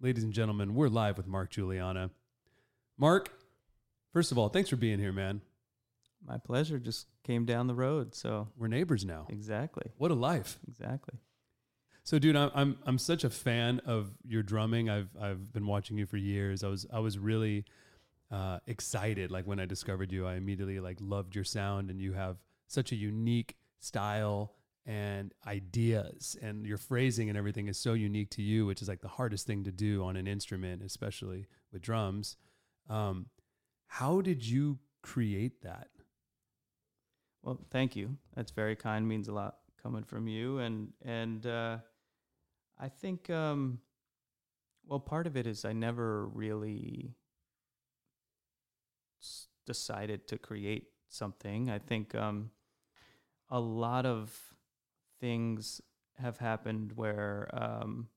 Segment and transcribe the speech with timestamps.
[0.00, 2.10] ladies and gentlemen, we're live with Mark Guiliana.
[2.96, 3.30] Mark,
[4.12, 5.40] first of all, thanks for being here, man.
[6.26, 6.78] My pleasure.
[6.78, 9.26] Just came down the road, so We're neighbors now.
[9.28, 10.58] exactly, What a life.
[10.66, 11.14] exactly.
[12.04, 14.88] So, dude, I'm I'm I'm such a fan of your drumming.
[14.88, 16.64] I've I've been watching you for years.
[16.64, 17.66] I was I was really
[18.30, 19.30] uh, excited.
[19.30, 22.92] Like when I discovered you, I immediately like loved your sound, and you have such
[22.92, 24.54] a unique style
[24.88, 29.02] and ideas, and your phrasing and everything is so unique to you, which is like
[29.02, 32.38] the hardest thing to do on an instrument, especially with drums.
[32.88, 33.26] Um,
[33.86, 35.88] how did you create that?
[37.42, 38.16] Well, thank you.
[38.34, 39.06] That's very kind.
[39.06, 41.78] Means a lot coming from you, and and uh,
[42.78, 43.80] I think um,
[44.86, 47.14] well, part of it is I never really
[49.20, 51.68] s- decided to create something.
[51.68, 52.52] I think um,
[53.50, 54.54] a lot of
[55.20, 55.80] things
[56.18, 58.08] have happened where um,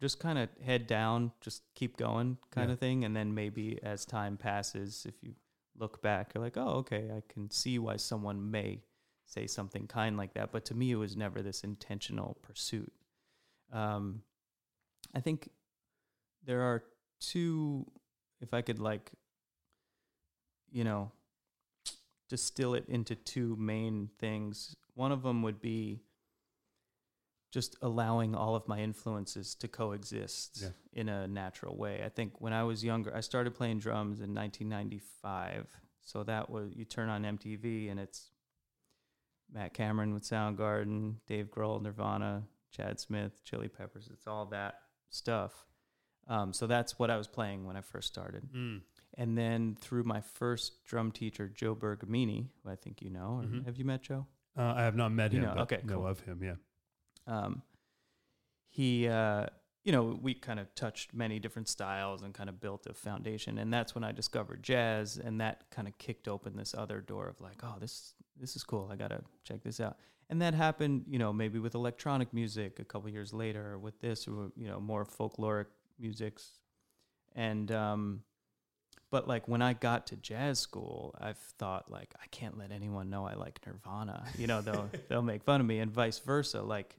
[0.00, 2.74] just kind of head down, just keep going, kind Yeah.
[2.74, 5.34] of thing, and then maybe as time passes, if you
[5.76, 8.82] look back, you're like, oh, okay, I can see why someone may
[9.24, 10.52] say something kind like that.
[10.52, 12.92] But to me, it was never this intentional pursuit.
[13.72, 14.22] Um,
[15.14, 15.48] I think
[16.44, 16.84] there are
[17.20, 17.86] two,
[18.40, 19.12] if I could like,
[20.70, 21.12] you know,
[22.28, 24.74] distill it into two main things.
[24.94, 26.00] One of them would be
[27.52, 30.70] just allowing all of my influences to coexist Yeah.
[30.94, 32.02] in a natural way.
[32.04, 35.68] I think when I was younger, I started playing drums in 1995.
[36.00, 38.30] So that was you turn on MTV and it's
[39.52, 44.08] Matt Cameron with Soundgarden, Dave Grohl, Nirvana, Chad Smith, Chili Peppers.
[44.12, 44.80] It's all that
[45.10, 45.66] stuff.
[46.28, 48.48] Um, so that's what I was playing when I first started.
[49.18, 53.44] And then through my first drum teacher, Joe Bergamini, who I think you know, or
[53.44, 53.64] Mhm.
[53.66, 54.26] have you met Joe?
[54.56, 56.42] Uh, I have not met You him, know, but okay, know of him.
[56.42, 56.56] Yeah.
[57.26, 57.62] Um,
[58.68, 59.46] he uh,
[59.84, 63.58] you know we kind of touched many different styles and kind of built a foundation.
[63.58, 65.18] And that's when i discovered jazz.
[65.18, 68.64] And that kind of kicked open this other door of like oh this this is
[68.64, 68.88] cool.
[68.90, 69.96] I gotta check this out.
[70.30, 74.26] And that happened you know maybe with electronic music a couple years later with this
[74.26, 75.66] or you know more folkloric
[75.98, 76.58] musics.
[77.34, 78.22] And um
[79.12, 83.10] but like when I got to jazz school, I've thought like I can't let anyone
[83.10, 84.24] know I like Nirvana.
[84.38, 86.62] You know, they'll they'll make fun of me, and vice versa.
[86.62, 86.96] Like,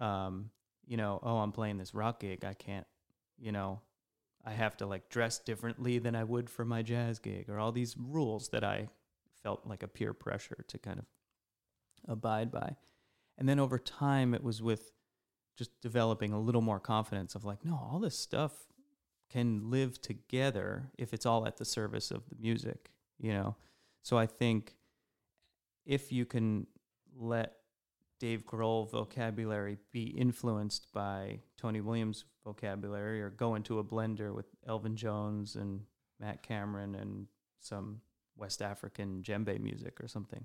[0.00, 0.50] um,
[0.86, 2.44] you know, oh, I'm playing this rock gig.
[2.44, 2.86] I can't,
[3.38, 3.80] you know,
[4.44, 7.72] I have to like dress differently than I would for my jazz gig, or all
[7.72, 8.88] these rules that I
[9.42, 11.04] felt like a peer pressure to kind of
[12.08, 12.76] abide by.
[13.38, 14.92] And then over time, it was with
[15.56, 18.52] just developing a little more confidence of like, no, all this stuff
[19.30, 23.56] can live together if it's all at the service of the music, you know?
[24.02, 24.74] So I think
[25.86, 26.66] if you can
[27.16, 27.59] let
[28.20, 34.46] Dave Grohl vocabulary be influenced by Tony Williams vocabulary or go into a blender with
[34.66, 35.80] Elvin Jones and
[36.20, 37.26] Matt Cameron and
[37.58, 38.02] some
[38.36, 40.44] West African djembe music or something,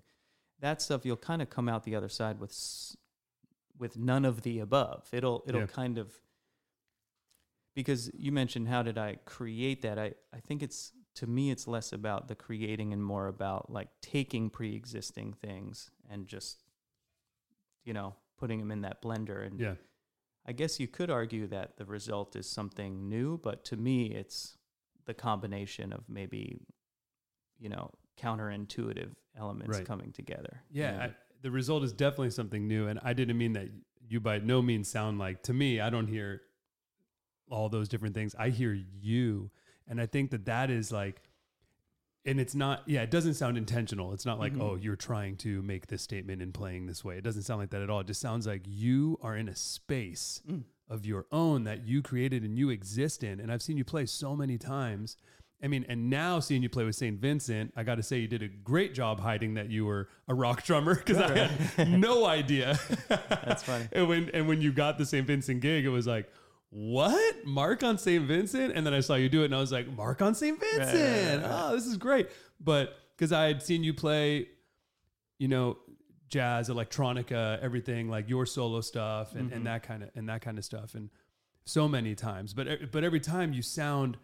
[0.59, 2.55] that stuff you'll kind of come out the other side with
[3.77, 5.07] with none of the above.
[5.11, 5.67] It'll it'll Yeah.
[5.67, 6.13] kind of
[7.75, 9.99] because you mentioned how did I create that?
[9.99, 13.89] I, I think it's to me it's less about the creating and more about like
[14.01, 16.64] taking pre-existing things and just
[17.85, 19.75] you know putting them in that blender and Yeah.
[20.47, 24.57] I guess you could argue that the result is something new, but to me it's
[25.05, 26.59] the combination of maybe
[27.57, 29.85] you know counterintuitive elements Right.
[29.85, 30.61] coming together.
[30.71, 31.03] you Yeah, know?
[31.03, 33.69] I, the result is definitely something new, and I didn't mean that
[34.07, 35.79] you by no means sound like to me.
[35.79, 36.41] I don't hear
[37.49, 38.35] all those different things.
[38.37, 39.51] I hear you,
[39.87, 41.21] and I think that that is like,
[42.25, 42.83] and it's not.
[42.87, 44.13] Yeah, it doesn't sound intentional.
[44.13, 44.61] It's not like Mhm.
[44.61, 47.17] oh, you're trying to make this statement and playing this way.
[47.17, 47.99] It doesn't sound like that at all.
[48.01, 50.63] It just sounds like you are in a space Mm.
[50.89, 53.39] of your own that you created and you exist in.
[53.39, 55.17] And I've seen you play so many times.
[55.63, 57.19] I mean, and now seeing you play with St.
[57.19, 60.33] Vincent, I got to say you did a great job hiding that you were a
[60.35, 61.35] rock drummer because I
[61.77, 62.77] had no idea.
[63.07, 63.87] That's funny.
[63.93, 65.25] and when and when you got the St.
[65.25, 66.29] Vincent gig, it was like,
[66.75, 67.45] what?
[67.45, 68.25] Mark on St.
[68.25, 68.73] Vincent?
[68.75, 70.59] And then I saw you do it, and I was like, Mark on St.
[70.59, 71.41] Vincent.
[71.41, 71.69] right, right.
[71.69, 72.27] Oh, this is great.
[72.59, 74.49] But because I had seen you play,
[75.39, 75.77] you know,
[76.27, 79.63] jazz, electronica, everything like your solo stuff and, and mm-hmm.
[79.63, 81.09] that kind of and that kind of stuff, and
[81.63, 82.53] so many times.
[82.53, 84.17] But but every time you sound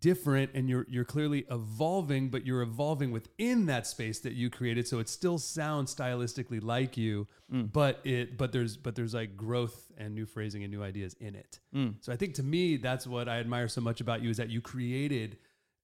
[0.00, 4.86] different and you're you're clearly evolving but you're evolving within that space that you created
[4.86, 9.90] so it still sounds stylistically like you but it but there's but there's like growth
[9.96, 11.60] and new phrasing and new ideas in it
[12.00, 14.50] so i think to me that's what i admire so much about you is that
[14.50, 15.38] you created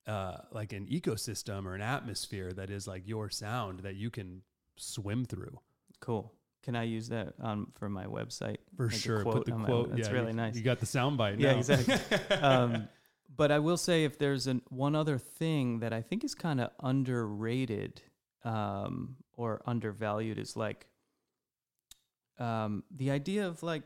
[0.06, 4.42] uh like an ecosystem or an atmosphere that is like your sound that you can
[4.76, 5.58] swim through
[6.00, 6.32] Cool.
[6.64, 8.56] can I use that um, for my website?
[8.76, 9.22] For a sure.
[9.22, 9.90] quote Put the on my- quote.
[9.94, 10.56] that's yeah, really you, nice.
[10.56, 11.38] You got the soundbite.
[11.38, 11.58] Yeah, now.
[11.58, 12.36] exactly.
[12.38, 12.88] um,
[13.34, 16.61] but I will say, if there's an one other thing that I think is kind
[16.61, 18.02] of underrated
[18.44, 20.87] um, or undervalued, is like
[22.38, 23.82] um, the idea of like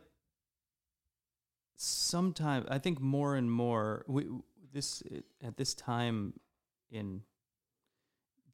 [1.77, 4.27] sometimes I think more and more we
[4.73, 5.03] this
[5.43, 6.35] at this time
[6.91, 7.23] in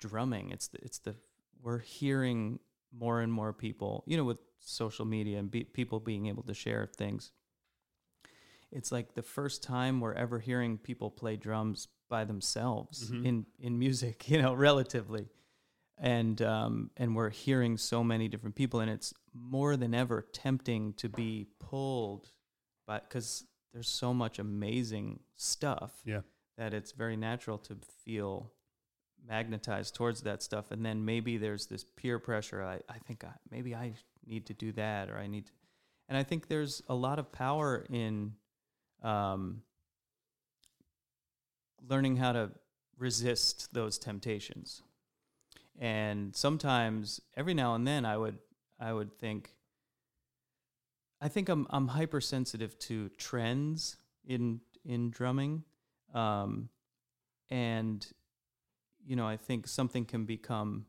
[0.00, 1.15] drumming, it's the, it's the
[1.62, 2.59] we're hearing
[2.93, 6.55] more and more people, you know, with social media and be, people being able to
[6.55, 7.31] share things
[8.72, 13.24] it's like the first time we're ever hearing people play drums by themselves Mhm.
[13.26, 15.28] in in music you know relatively
[15.98, 20.92] and um and we're hearing so many different people and it's more than ever tempting
[20.94, 22.30] to be pulled
[22.86, 26.22] by because there's so much amazing stuff Yeah.
[26.58, 28.52] that it's very natural to feel
[29.24, 33.32] magnetized towards that stuff and then maybe there's this peer pressure i, I think I,
[33.50, 33.94] maybe i
[34.26, 35.52] need to do that or i need to
[36.08, 38.32] and i think there's a lot of power in
[39.02, 39.62] um,
[41.88, 42.50] learning how to
[42.99, 44.82] resist those temptations.
[45.78, 48.38] And sometimes, every now and then, I would
[48.78, 49.54] I would think.
[51.20, 53.96] I think I'm I'm hypersensitive to trends
[54.26, 55.64] in in drumming,
[56.14, 56.69] um,
[57.50, 58.06] and
[59.05, 60.87] you know I think something can become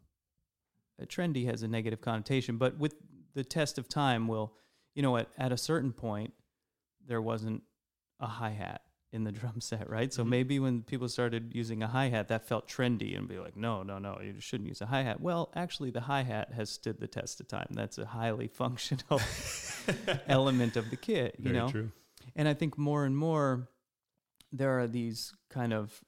[1.01, 2.95] uh, trendy has a negative connotation, but with
[3.33, 4.53] the test of time, will
[4.95, 6.33] you know at at a certain point
[7.07, 7.63] there wasn't
[8.19, 8.81] a hi hat
[9.11, 10.11] in the drum set, right?
[10.13, 10.29] So Mhm.
[10.29, 13.83] maybe when people started using a hi hat, that felt trendy and be like, no,
[13.83, 15.21] no, no, you shouldn't use a hi hat.
[15.21, 17.67] Well, actually, the hi hat has stood the test of time.
[17.71, 19.21] That's a highly functional
[20.27, 21.69] element of the kit, you Very know?
[21.69, 21.91] true.
[22.35, 23.69] And I think more and more
[24.51, 26.01] there are these kind of,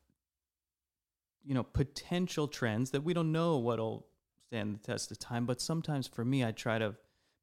[1.44, 4.08] you know, potential trends that we don't know what'll
[4.48, 5.46] stand the test of time.
[5.46, 6.96] But sometimes for me, I try to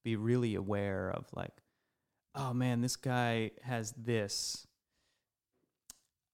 [0.03, 1.53] be really aware of like,
[2.34, 4.67] oh man, this guy has this.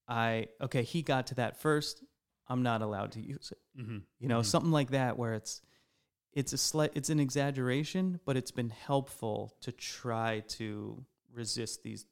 [0.07, 2.03] I, okay, he got to that first.
[2.49, 3.81] I'm not allowed to use it.
[3.81, 3.99] Mm-hmm.
[4.21, 4.45] You know, Mhm.
[4.47, 5.61] something like that where it's,
[6.33, 12.07] it's a slight, it's an exaggeration, but it's been helpful to try to resist these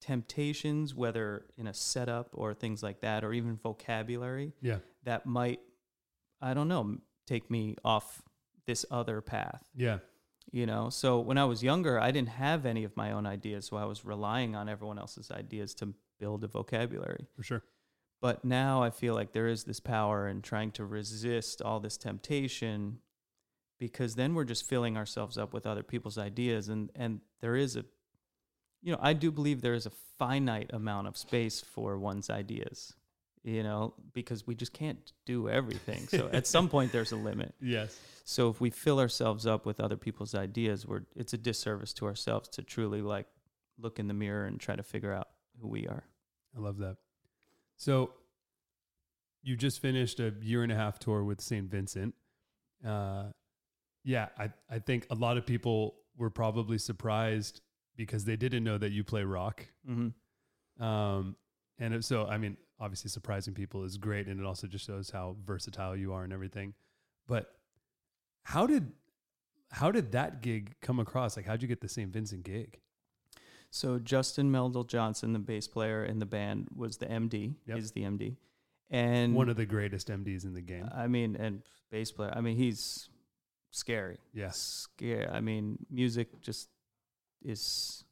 [0.00, 4.78] temptations, whether in a setup or things like that, or even vocabulary Yeah.
[5.04, 5.60] that might,
[6.40, 6.96] I don't know,
[7.26, 8.22] take me off
[8.64, 9.68] this other path.
[9.74, 9.98] Yeah.
[10.52, 13.66] You know, so when I was younger, I didn't have any of my own ideas,
[13.66, 17.26] so I was relying on everyone else's ideas to build a vocabulary.
[17.36, 17.62] For sure.
[18.20, 21.96] But now I feel like there is this power in trying to resist all this
[21.96, 22.98] temptation
[23.78, 27.76] because then we're just filling ourselves up with other people's ideas and and there is
[27.76, 27.84] a
[28.82, 32.94] you know, I do believe there is a finite amount of space for one's ideas,
[33.42, 36.06] you know, because we just can't do everything.
[36.08, 37.54] So at some point there's a limit.
[37.60, 37.98] Yes.
[38.24, 42.06] So if we fill ourselves up with other people's ideas, we're it's a disservice to
[42.06, 43.26] ourselves to truly like
[43.78, 45.28] look in the mirror and try to figure out
[45.60, 46.04] who we are.
[46.56, 46.96] I love that.
[47.76, 48.10] So
[49.42, 51.70] you just finished a year and a half tour with St.
[51.70, 52.14] Vincent.
[52.86, 53.24] Uh,
[54.04, 57.60] yeah, I, I think a lot of people were probably surprised
[57.96, 59.66] because they didn't know that you play rock.
[59.88, 60.82] Mm-hmm.
[60.82, 61.36] Um,
[61.78, 64.26] and so, I mean, obviously surprising people is great.
[64.26, 66.74] And it also just shows how versatile you are and everything.
[67.26, 67.52] But
[68.44, 68.92] how did,
[69.70, 71.36] how did that gig come across?
[71.36, 72.12] Like, how'd you get the St.
[72.12, 72.80] Vincent gig?
[73.70, 77.54] So Justin Meldal Johnson, the bass player in the band, was the MD.
[77.66, 77.78] Yep.
[77.78, 78.36] Is the MD,
[78.90, 80.88] and One of the greatest MDs in the game.
[80.92, 82.32] I mean, and bass player.
[82.34, 83.08] I mean, he's
[83.70, 84.18] scary.
[84.34, 84.58] Yes.
[84.58, 85.28] Scary.
[85.28, 86.68] I mean, music just
[87.44, 88.02] is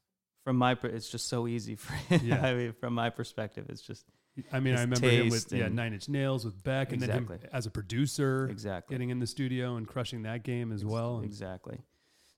[0.44, 0.76] from my.
[0.84, 2.20] It's just so easy for him.
[2.24, 2.46] Yeah.
[2.46, 4.06] I mean, from my perspective, it's just
[4.52, 7.38] I mean, I remember him with yeah, Nine Inch Nails with Beck, and then him
[7.52, 11.16] as a producer, exactly getting in the studio and crushing that game as Ex- well.
[11.16, 11.78] And- Exactly.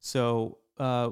[0.01, 1.11] So uh,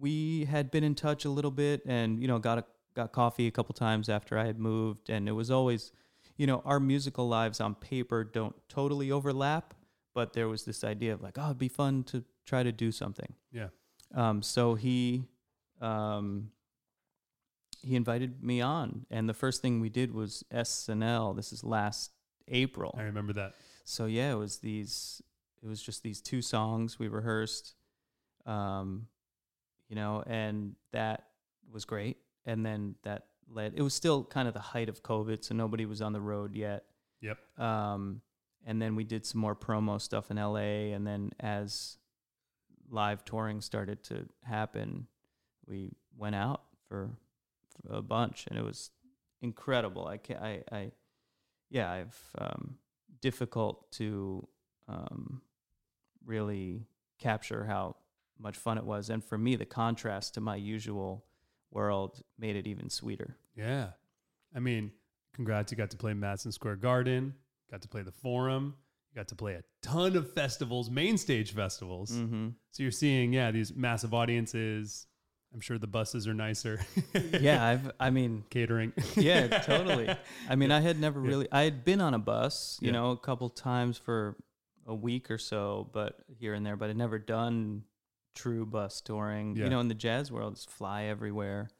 [0.00, 2.64] we had been in touch a little bit, and you know, got a,
[2.94, 5.92] got coffee a couple times after I had moved, and it was always,
[6.36, 9.74] you know, our musical lives on paper don't totally overlap,
[10.14, 12.90] but there was this idea of like, oh, it'd be fun to try to do
[12.90, 13.34] something.
[13.52, 13.68] Yeah.
[14.14, 14.42] Um.
[14.42, 15.28] So he,
[15.80, 16.50] um,
[17.84, 21.36] he invited me on, and the first thing we did was SNL.
[21.36, 22.12] This is last
[22.48, 22.94] April.
[22.98, 23.54] I remember that.
[23.84, 25.22] So yeah, it was these.
[25.62, 27.74] It was just these two songs we rehearsed,
[28.44, 29.06] um,
[29.88, 31.24] you know, and that
[31.72, 32.18] was great.
[32.44, 33.72] And then that led.
[33.74, 36.54] It was still kind of the height of COVID, so nobody was on the road
[36.54, 36.84] yet.
[37.20, 37.38] Yep.
[37.58, 38.20] Um,
[38.66, 41.96] and then we did some more promo stuff in LA, and then as
[42.90, 45.06] live touring started to happen,
[45.66, 47.23] we went out for, for
[47.88, 48.90] a bunch, and it was
[49.40, 50.06] incredible.
[50.06, 50.92] I can I I
[51.70, 52.76] yeah, I've um,
[53.20, 54.46] difficult to
[54.88, 55.40] um,
[56.24, 56.86] really
[57.18, 57.96] capture how
[58.38, 59.10] much fun it was.
[59.10, 61.24] And for me, the contrast to my usual
[61.70, 63.36] world made it even sweeter.
[63.56, 63.88] Yeah.
[64.54, 64.92] I mean,
[65.34, 65.72] congrats.
[65.72, 67.34] You got to play Madison Square Garden,
[67.70, 68.74] got to play the Forum,
[69.10, 72.12] you got to play a ton of festivals, main stage festivals.
[72.12, 72.48] Mm-hmm.
[72.70, 75.06] So you're seeing, yeah, these massive audiences.
[75.54, 76.80] I'm sure the buses are nicer.
[77.40, 78.92] yeah, I've, I mean, catering.
[79.16, 80.12] yeah, totally.
[80.48, 82.94] I mean, I had never really, I had been on a bus, you Yeah.
[82.94, 84.36] know, a couple times for
[84.86, 87.84] a week or so, but here and there, but I'd never done
[88.34, 89.54] true bus touring.
[89.56, 89.64] Yeah.
[89.64, 91.70] You know, in the jazz world, it's fly everywhere,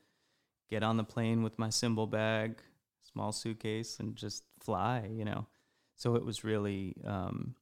[0.71, 2.61] get on the plane with my cymbal bag,
[3.03, 5.47] small suitcase, and just fly, you know.
[5.97, 7.57] So it was really, um,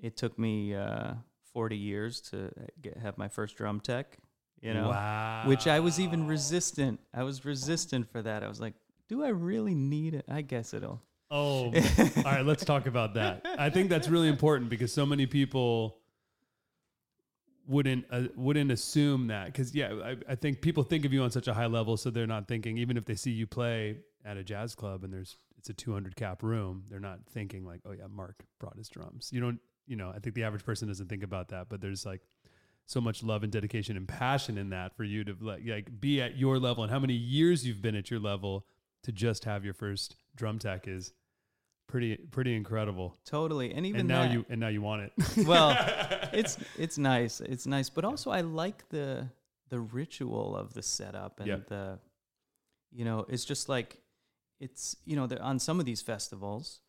[0.00, 1.14] it took me uh,
[1.52, 4.16] 40 years to get, have my first drum tech,
[4.60, 5.44] you know wow.
[5.46, 7.00] which I was even resistant.
[7.14, 8.42] I was resistant for that.
[8.42, 8.74] I was like,
[9.08, 10.24] do I really need it?
[10.28, 11.02] I guess it'll.
[11.30, 11.72] Oh, all
[12.24, 12.44] right.
[12.44, 13.46] Let's talk about that.
[13.58, 15.98] I think that's really important because so many people
[17.66, 21.30] wouldn't uh, wouldn't assume that because yeah, I, I think people think of you on
[21.30, 24.36] such a high level, so they're not thinking even if they see you play at
[24.36, 27.92] a jazz club and there's it's a 200 cap room, they're not thinking like, oh
[27.92, 29.30] yeah, Mark brought his drums.
[29.32, 32.06] You don't, you know, I think the average person doesn't think about that, but there's
[32.06, 32.20] like
[32.88, 36.22] so much love and dedication and passion in that for you to like, like be
[36.22, 38.64] at your level and how many years you've been at your level
[39.02, 41.12] to just have your first drum tech is
[41.86, 43.14] pretty pretty incredible.
[43.26, 45.12] Totally, and even and now that, you and now you want it.
[45.46, 45.76] Well,
[46.32, 47.40] it's it's nice.
[47.42, 49.28] It's nice, but also I like the
[49.68, 51.56] the ritual of the setup and Yeah.
[51.68, 51.98] the,
[52.90, 54.00] you know, it's just like,
[54.60, 56.80] it's you know, on some of these festivals,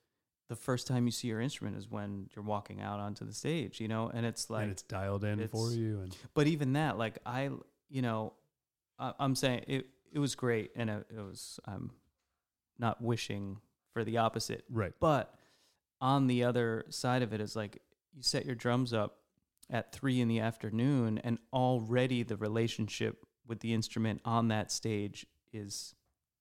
[0.49, 3.79] the first time you see your instrument is when you're walking out onto the stage,
[3.79, 6.97] you know, and it's like and it's dialed in for you and but even that
[6.97, 7.49] like i
[7.89, 8.33] you know
[8.99, 11.91] I, i'm saying it it was great and it, it was i'm
[12.77, 13.57] not wishing
[13.93, 14.91] for the opposite right.
[14.99, 15.33] but
[16.01, 17.81] on the other side of it is like
[18.13, 19.17] you set your drums up
[19.69, 25.25] at three in the afternoon and already the relationship with the instrument on that stage
[25.53, 25.93] is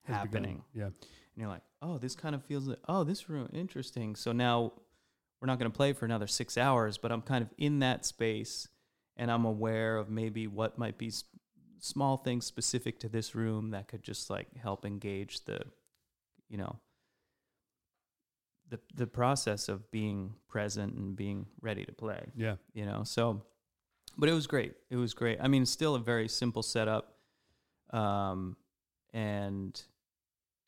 [0.05, 0.43] Has begun.
[0.45, 0.85] happening Yeah.
[0.87, 0.95] and
[1.37, 4.16] you're like, oh, this kind of feels like, oh, this room, interesting.
[4.16, 4.73] So now
[5.40, 8.04] we're not going to play for another six hours, but I'm kind of in that
[8.04, 8.68] space
[9.16, 11.25] and I'm aware of maybe what might be s-
[11.80, 15.61] small things specific to this room that could just like help engage the,
[16.49, 16.76] you know,
[18.70, 22.56] the the process of being present and being ready to play Yeah.
[22.75, 23.40] you know so
[24.18, 27.14] but it was great it was great i mean still a very simple setup
[27.94, 28.56] um
[29.14, 29.80] and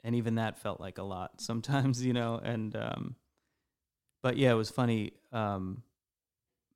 [0.04, 3.16] and even that felt like a lot sometimes you know and um
[4.22, 5.82] but yeah it was funny um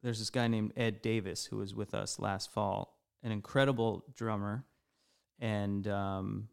[0.02, 4.64] there's this guy named ed davis who was with us last fall an incredible drummer
[5.40, 6.49] and um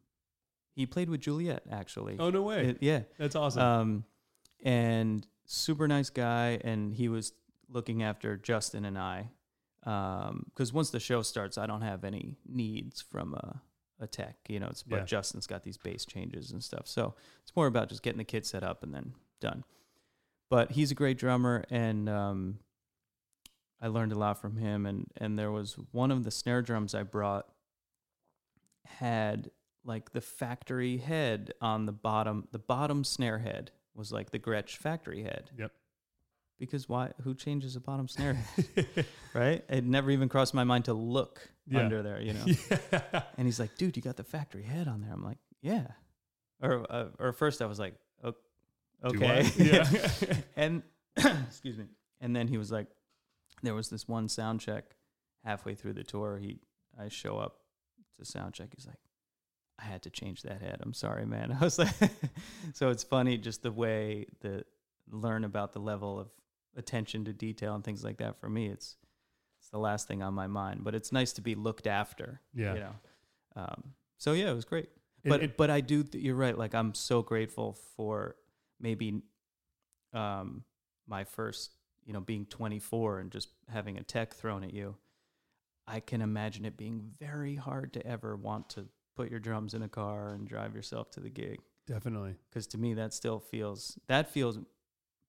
[0.73, 2.67] he played with juliet actually Oh no way.
[2.69, 3.61] It- yeah That's awesome.
[3.61, 4.05] um,
[4.63, 7.33] and super nice guy, and he was
[7.67, 9.29] looking after Justin and I.
[9.83, 13.61] Because once the show starts, I don't have any needs from a,
[14.01, 14.67] a tech, you know.
[14.67, 15.05] It's but Yeah.
[15.05, 18.45] Justin's got these bass changes and stuff, so it's more about just getting the kit
[18.45, 19.63] set up and then done.
[20.49, 22.59] But he's a great drummer, and um,
[23.81, 24.85] I learned a lot from him.
[24.85, 27.47] And and there was one of the snare drums I brought
[28.85, 29.51] had
[29.83, 32.47] like the factory head on the bottom.
[32.51, 35.51] The bottom snare head was like the Gretsch factory head.
[35.57, 35.71] Yep.
[36.61, 37.11] Because why?
[37.23, 39.65] Who changes a bottom snare head, right?
[39.67, 41.79] It never even crossed my mind to look Yeah.
[41.79, 42.45] under there, you know.
[42.93, 43.23] yeah.
[43.35, 45.87] And he's like, "Dude, you got the factory head on there." I'm like, "Yeah."
[46.61, 48.35] Or uh, or first I was like, "O-
[49.03, 49.89] "Okay." Yeah.
[50.55, 50.83] and
[51.17, 51.85] excuse me.
[52.21, 52.85] And then he was like,
[53.63, 54.85] there was this one sound check
[55.43, 56.37] halfway through the tour.
[56.37, 56.59] He,
[56.99, 57.57] I show up
[58.19, 58.69] to sound check.
[58.75, 58.99] He's like,
[59.79, 60.77] I had to change that head.
[60.81, 61.57] I'm sorry, man.
[61.59, 61.95] I was like,
[62.73, 64.63] so it's funny just the way the
[65.09, 66.27] learn about the level of
[66.75, 68.39] attention to detail and things like that.
[68.39, 68.97] For me, it's
[69.59, 70.83] it's the last thing on my mind.
[70.83, 72.41] But it's nice to be looked after.
[72.53, 72.73] Yeah.
[72.73, 72.95] You know.
[73.55, 73.83] Um,
[74.17, 74.89] so yeah, it was great
[75.23, 76.03] It- but it- but I do.
[76.03, 76.57] Th- you're right.
[76.57, 78.35] Like I'm so grateful for
[78.79, 79.21] maybe
[80.13, 80.63] um,
[81.07, 81.71] my first,
[82.05, 84.95] you know, being 24 and just having a tech thrown at you.
[85.87, 89.81] I can imagine it being very hard to ever want to put your drums in
[89.83, 91.59] a car and drive yourself to the gig.
[91.87, 92.35] Definitely.
[92.49, 94.59] Because to me, that still feels that feels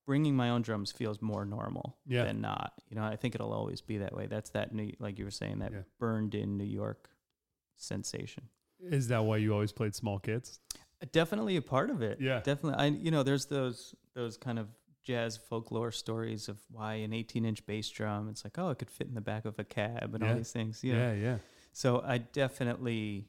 [0.07, 2.25] bringing my own drums feels more normal Yeah.
[2.25, 2.73] than not.
[2.89, 4.27] You know, I think it'll always be that way.
[4.27, 5.83] That's that new, like you were saying, that Yeah.
[5.99, 7.09] burned in New York
[7.77, 8.49] sensation.
[8.81, 10.59] Is that why you always played small kits?
[11.13, 12.21] Definitely a part of it.
[12.21, 12.41] Yeah.
[12.41, 12.79] Definitely.
[12.79, 14.69] I you know, there's those those kind of
[15.03, 18.29] jazz folklore stories of why an 18 inch bass drum.
[18.29, 20.31] It's like, oh, it could fit in the back of a cab and Yeah.
[20.31, 20.83] all these things.
[20.85, 21.13] Yeah.
[21.13, 21.15] Yeah.
[21.15, 21.39] Yeah.
[21.73, 23.29] So I definitely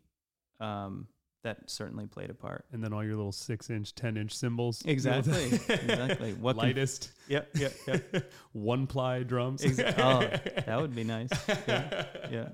[0.60, 1.08] um,
[1.44, 2.66] that certainly played a part.
[2.72, 4.82] And then all your little six inch, ten inch cymbals.
[4.88, 5.46] Exactly.
[5.54, 6.34] exactly.
[6.40, 7.12] What can- Lightest.
[7.28, 7.50] Yep.
[7.56, 7.74] Yep.
[7.88, 8.32] Yep.
[8.54, 9.64] one ply drums.
[9.64, 10.20] Ex- oh,
[10.66, 11.30] that would be nice.
[11.68, 12.06] Yeah.
[12.32, 12.50] Yeah.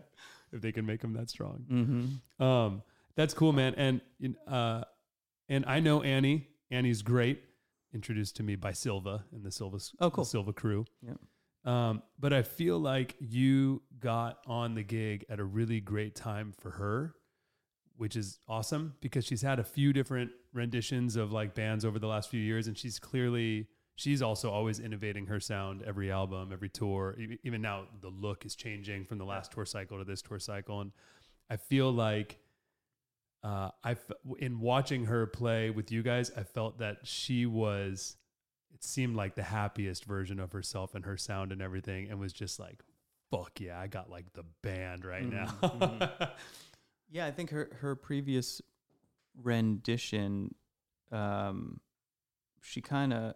[0.52, 1.66] if they can make them that strong.
[1.72, 2.44] Mm-hmm.
[2.44, 2.82] Um,
[3.16, 3.74] that's cool, man.
[3.76, 4.02] And
[4.48, 4.84] uh,
[5.48, 6.48] and I know Annie.
[6.72, 7.44] Annie's great.
[7.94, 10.24] Introduced to me by Silva and the Silva Oh, cool.
[10.26, 10.86] Silva crew.
[11.02, 11.18] Yep.
[11.72, 16.54] Um, but I feel like you got on the gig at a really great time
[16.58, 17.16] for her,
[18.00, 22.08] which is awesome because she's had a few different renditions of like bands over the
[22.08, 26.70] last few years, and she's clearly she's also always innovating her sound every album, every
[26.70, 27.18] tour.
[27.44, 30.80] Even now, the look is changing from the last tour cycle to this tour cycle,
[30.82, 30.92] and
[31.50, 32.40] I feel like
[33.44, 38.16] uh, I f- in watching her play with you guys, I felt that she was.
[38.74, 42.32] It seemed like the happiest version of herself and her sound and everything, and was
[42.34, 42.82] just like,
[43.32, 46.30] "Fuck yeah, I got like the band right Mhm, now."
[47.12, 48.62] Yeah, I think her her previous
[49.42, 50.54] rendition,
[51.12, 51.80] um,
[52.62, 53.34] she kind of,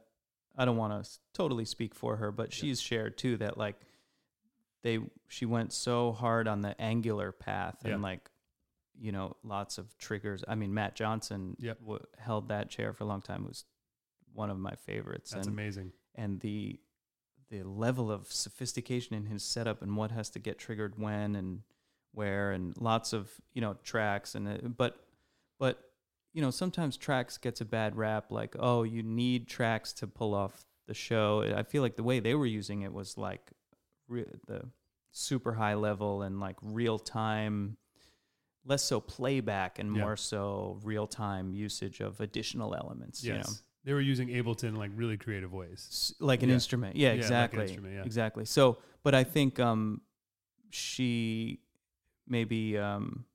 [0.57, 3.75] I don't want to totally speak for her, but she's shared too that like
[4.83, 8.29] they she went so hard on the angular path and like
[8.99, 10.43] you know lots of triggers.
[10.47, 11.79] I mean, Matt Johnson Yep.
[11.79, 13.43] w- held that chair for a long time.
[13.43, 13.65] It was
[14.33, 15.31] one of my favorites.
[15.31, 15.91] That's and amazing.
[16.15, 16.79] and the
[17.49, 21.61] the level of sophistication in his setup and what has to get triggered when and
[22.13, 24.97] where and lots of you know tracks and but
[25.59, 25.79] but
[26.33, 30.33] you know sometimes tracks gets a bad rap like oh you need tracks to pull
[30.33, 33.51] off the show i feel like the way they were using it was like
[34.07, 34.61] re- the
[35.11, 37.77] super high level and like real time
[38.65, 40.01] less so playback and Yeah.
[40.01, 44.77] more so real time usage of additional elements you know Yes, they were using Ableton
[44.77, 45.87] like really creative ways.
[45.91, 46.55] S- like an Yeah.
[46.55, 46.95] instrument.
[46.95, 47.61] Yeah, Yeah, like an exactly.
[47.63, 48.03] instrument, yeah.
[48.05, 48.45] Exactly.
[48.45, 49.99] So, but I think um,
[50.69, 51.59] she
[52.27, 53.25] maybe um,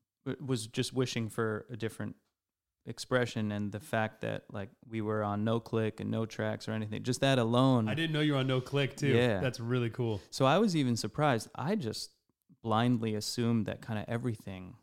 [0.41, 2.17] was just wishing for a different
[2.87, 6.73] expression, and the fact that like we were on no click and no tracks or
[6.73, 7.89] anything, just that alone.
[7.89, 9.09] I didn't know you were on No Click too.
[9.09, 9.41] Yeah.
[9.41, 10.21] that's really cool.
[10.31, 11.49] So I was even surprised.
[11.55, 12.11] I just
[12.63, 14.75] blindly assumed that kind of everything,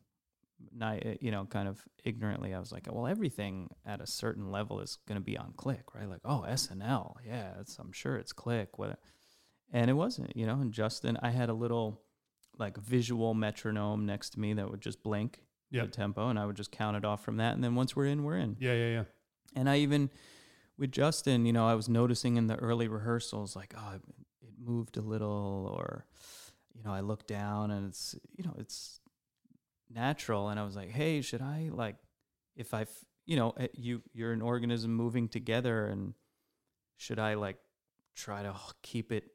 [0.72, 2.54] ni- you know, kind of ignorantly.
[2.54, 5.94] I was like, well, everything at a certain level is going to be on click,
[5.96, 6.08] right?
[6.08, 8.78] Like, oh, SNL, yeah, it's, I'm sure it's click.
[8.78, 9.00] What?
[9.74, 10.60] And it wasn't, you know.
[10.62, 12.02] And Justin, I had a little
[12.58, 15.42] like visual metronome next to me that would just blink
[15.72, 15.86] Yep.
[15.86, 17.54] the tempo, and I would just count it off from that.
[17.56, 18.56] And then once we're in, we're in.
[18.60, 19.04] Yeah, yeah, yeah.
[19.56, 20.10] And I even
[20.78, 24.02] with Justin, you know, I was noticing in the early rehearsals, like, oh, it,
[24.64, 26.06] moved a little, or
[26.74, 29.00] you know, I look down and it's, you know, it's
[29.90, 30.50] natural.
[30.50, 31.96] And I was like, hey, should I like,
[32.56, 36.14] if I, f- you know, eh, you you're an organism moving together, and
[36.98, 37.58] should I like
[38.16, 39.26] try to keep it?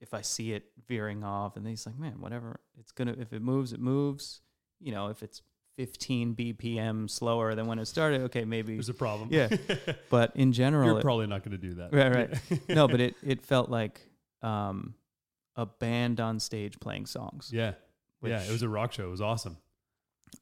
[0.00, 3.14] If I see it veering off, and he's like, man, whatever, it's gonna.
[3.18, 4.40] If it moves, it moves.
[4.80, 5.40] You know, if it's
[5.76, 9.28] 15 BPM slower than when it started, okay, maybe There's a problem.
[9.32, 9.48] Yeah.
[10.10, 11.94] but in general, You're it- probably not going to do that.
[11.94, 12.40] Right, right.
[12.50, 12.56] Yeah.
[12.74, 14.00] no, but it, it felt like
[14.42, 14.94] um,
[15.54, 17.50] a band on stage playing songs.
[17.52, 17.72] yeah,
[18.22, 18.42] yeah.
[18.42, 19.06] It was a rock show.
[19.06, 19.56] It was awesome.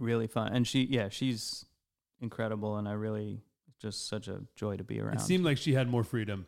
[0.01, 0.53] really fun.
[0.53, 1.65] And she, yeah, she's
[2.21, 3.41] incredible, and I really
[3.81, 5.17] just such a joy to be around.
[5.17, 6.47] It seemed like she had more freedom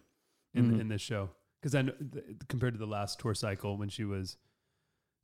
[0.55, 0.81] in Mhm.
[0.81, 1.31] in this show
[1.67, 4.37] because I know th- compared to the last tour cycle when she was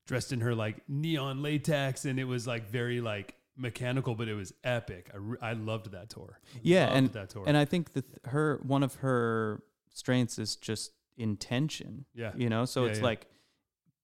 [0.09, 4.35] dressed in her like neon latex and it was like very like mechanical, but it
[4.35, 5.09] was epic.
[5.15, 6.41] I, re- I loved that tour.
[6.61, 7.45] Yeah, Loved and that tour.
[7.47, 9.63] and I think that her one of her
[9.95, 12.07] strengths is just intention.
[12.13, 13.05] yeah, You know, so Yeah, it's yeah.
[13.05, 13.27] like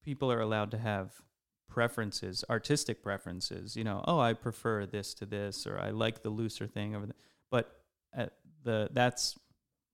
[0.05, 1.11] people are allowed to have
[1.69, 3.75] preferences, artistic preferences.
[3.77, 7.07] You know, oh, I prefer this to this, or I like the looser thing over
[7.07, 7.15] the.
[7.51, 7.73] But
[8.15, 9.37] at the that's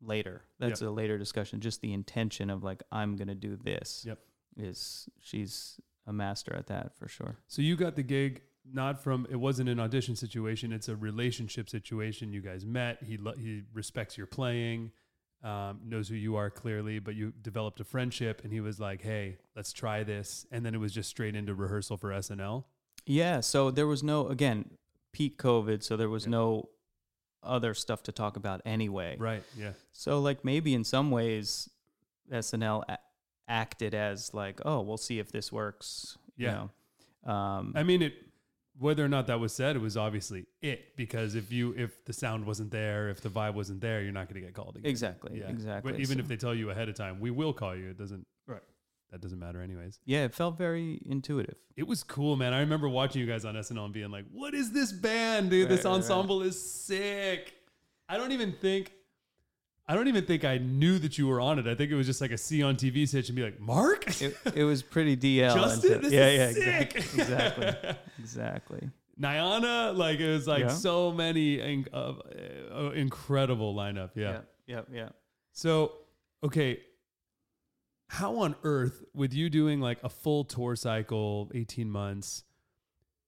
[0.00, 0.42] later.
[0.58, 1.60] That's a later discussion.
[1.60, 4.04] Just the intention of like I'm gonna do this.
[4.06, 4.18] Yep.
[4.56, 7.38] Is she's a master at that for sure.
[7.48, 10.72] So you got the gig not from it wasn't an audition situation.
[10.72, 12.32] It's a relationship situation.
[12.32, 13.02] You guys met.
[13.02, 14.92] He lo- he respects your playing,
[15.42, 18.40] um, knows who you are clearly, but you developed a friendship.
[18.44, 21.54] And he was like, "Hey, let's try this." And then it was just straight into
[21.54, 22.64] rehearsal for SNL.
[23.06, 23.40] Yeah.
[23.40, 24.70] So there was no again
[25.12, 26.30] peak COVID, so there was Yeah.
[26.30, 26.68] no
[27.44, 29.16] other stuff to talk about anyway.
[29.18, 29.42] Right.
[29.56, 29.72] Yeah.
[29.92, 31.68] So like maybe in some ways
[32.32, 32.98] SNL a-
[33.48, 36.16] acted as like, oh, we'll see if this works.
[36.36, 36.48] Yeah.
[36.48, 36.70] You
[37.26, 37.32] know?
[37.32, 38.14] Um, I mean, it.
[38.76, 42.12] Whether or not that was said, it was obviously it because if you if the
[42.12, 44.90] sound wasn't there, if the vibe wasn't there, you're not going to get called again.
[44.90, 45.38] exactly.
[45.38, 45.48] Yeah.
[45.48, 45.92] Exactly.
[45.92, 47.90] But even So- if they tell you ahead of time, we will call you.
[47.90, 48.26] It doesn't.
[49.14, 49.20] Right.
[49.20, 50.00] That doesn't matter, anyways.
[50.04, 51.54] yeah, it felt very intuitive.
[51.76, 52.52] It was cool, man.
[52.52, 55.68] I remember watching you guys on SNL and being like, "What is this band, dude?
[55.68, 55.96] This Right, right, right.
[56.02, 57.54] ensemble is sick."
[58.08, 58.92] I don't even think,
[59.86, 61.66] I don't even think I knew that you were on it.
[61.66, 64.20] I think it was just like a see on TV stitch and be like, "Mark,
[64.20, 65.54] It, it was pretty DL.
[65.62, 67.66] Justin, this yeah, is yeah, sick." exactly.
[67.68, 67.96] exactly.
[68.18, 68.90] Exactly.
[69.20, 70.68] Nyana, like it was like Yeah.
[70.68, 72.14] so many in, uh,
[72.74, 74.10] uh, incredible lineup.
[74.16, 74.40] Yeah.
[74.66, 75.08] yeah, yeah, yeah.
[75.52, 75.92] So,
[76.42, 76.80] okay,
[78.14, 82.44] how on earth with you doing like a full tour cycle, 18 months,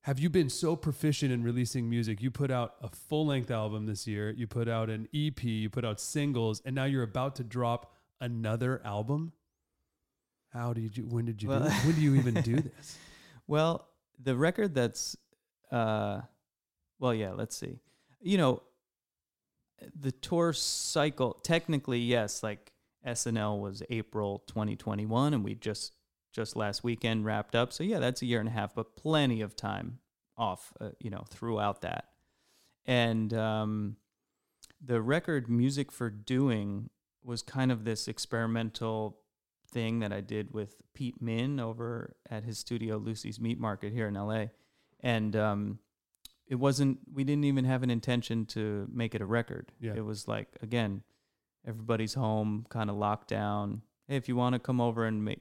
[0.02, 2.22] have you been so proficient in releasing music?
[2.22, 5.84] You put out a full-length album this year, you put out an EP, you put
[5.84, 9.32] out singles, and now you're about to drop another album?
[10.52, 11.72] How did you when did you Well- it?
[11.84, 12.96] When do you even do this?
[13.48, 13.88] Well,
[14.22, 15.16] the record that's,
[15.72, 16.20] uh,
[17.00, 17.80] well, yeah, let's see.
[18.20, 18.62] You know,
[19.98, 22.72] the tour cycle, technically, yes, like
[23.06, 25.92] SNL was April 2021, and we just
[26.32, 27.72] just last weekend wrapped up.
[27.72, 30.00] So yeah, that's a year and a half, but plenty of time
[30.36, 32.08] off, uh, you know, throughout that.
[32.84, 33.96] And um,
[34.84, 36.90] the record "Music for Doing"
[37.22, 39.18] was kind of this experimental
[39.70, 44.08] thing that I did with Pete Min over at his studio, Lucy's Meat Market here
[44.08, 44.46] in LA.
[45.00, 45.78] And um,
[46.46, 49.72] it wasn't, we didn't even have an intention to make it a record.
[49.80, 49.92] Yeah.
[49.96, 51.02] It was like, again,
[51.66, 53.82] everybody's home, kind of locked down.
[54.08, 55.40] Hey, if you want to come over and make,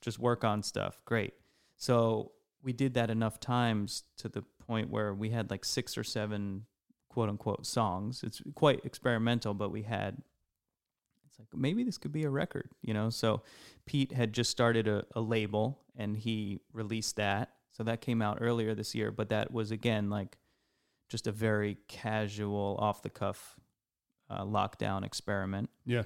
[0.00, 1.34] just work on stuff, great.
[1.76, 2.32] So
[2.62, 6.66] we did that enough times to the point where we had like six or seven
[7.08, 8.22] quote unquote songs.
[8.22, 10.22] It's quite experimental, but we had
[11.26, 13.10] it's like maybe this could be a record, you know?
[13.10, 13.42] So
[13.86, 17.50] Pete had just started a, a label and he released that.
[17.72, 20.36] So that came out earlier this year, but that was again like
[21.08, 23.56] just a very casual, off the cuff
[24.32, 25.70] uh, lockdown experiment.
[25.84, 26.02] Yeah.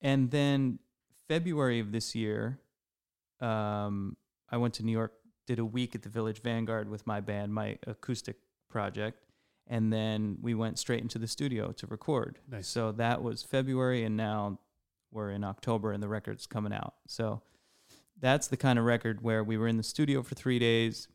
[0.00, 0.78] And then
[1.28, 2.58] February of this year,
[3.40, 4.16] um,
[4.50, 5.12] I went to New York,
[5.46, 8.36] did a week at the Village Vanguard with my band, my acoustic
[8.68, 9.24] project,
[9.66, 12.38] and then we went straight into the studio to record.
[12.50, 12.68] Nice.
[12.68, 14.58] So that was February, and now
[15.10, 16.94] we're in October, and the record's coming out.
[17.06, 17.42] So
[18.20, 21.08] that's the kind of record where we were in the studio for three days.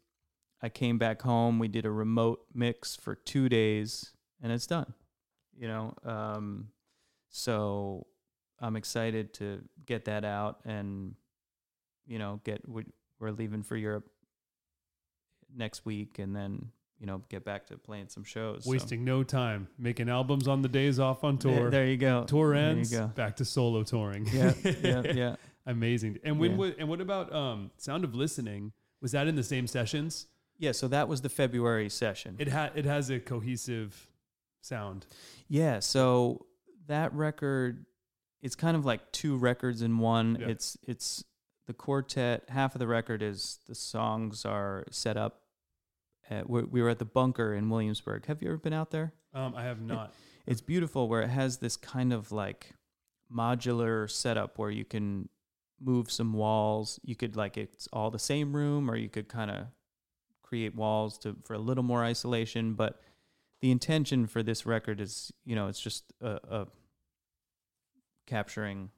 [0.61, 1.59] I came back home.
[1.59, 4.93] We did a remote mix for two days, and it's done.
[5.59, 6.67] You know, um,
[7.29, 8.07] so
[8.59, 11.15] I'm excited to get that out and
[12.07, 12.83] you know get we,
[13.19, 14.07] we're leaving for Europe
[15.55, 18.63] next week and then you know get back to playing some shows.
[18.65, 21.69] so- Wasting no time making albums on the days off on tour.
[21.69, 22.23] There, you go.
[22.25, 23.07] Tour There ends, go.
[23.07, 24.27] back to solo touring.
[24.31, 25.35] Yeah, yeah, yeah.
[25.65, 26.19] Amazing.
[26.23, 26.57] And when Yeah.
[26.57, 28.71] wa- and what about um Sound of Listening?
[29.01, 30.27] Was that in the same sessions?
[30.57, 32.35] Yeah, so that was the February session.
[32.39, 34.09] It had it has a cohesive
[34.65, 35.05] sound.
[35.47, 36.45] Yeah, so
[36.87, 37.85] that record
[38.43, 40.37] it's kind of like two records in one.
[40.39, 40.49] Yeah.
[40.49, 41.23] It's it's
[41.65, 42.43] the quartet.
[42.49, 45.39] Half of the record is the songs are set up.
[46.29, 48.25] At, we we were at the bunker in Williamsburg.
[48.25, 49.13] Have you ever been out there?
[49.33, 50.13] Um, I have not.
[50.45, 52.73] It's beautiful where it has this kind of like
[53.33, 55.29] modular setup where you can
[55.79, 56.99] move some walls.
[57.03, 59.67] You could like it's all the same room, or you could kind of
[60.41, 62.73] create walls to for a little more isolation.
[62.73, 63.01] But
[63.63, 66.67] the intention for this record is, you know, it's just a, a
[68.27, 68.89] capturing,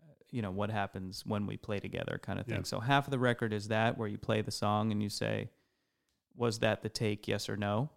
[0.00, 2.58] uh, you know, what happens when we play together, kind of thing.
[2.58, 2.62] Yeah.
[2.62, 5.50] So half of the record is that where you play the song and you say,
[6.36, 7.26] "Was that the take?
[7.26, 7.90] Yes or no?"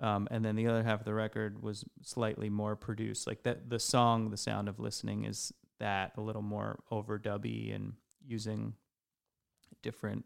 [0.00, 3.26] Um, and then the other half of the record was slightly more produced.
[3.26, 7.92] Like that, the song, "The Sound of Listening," is that a little more overdubby and
[8.26, 8.72] using
[9.82, 10.24] different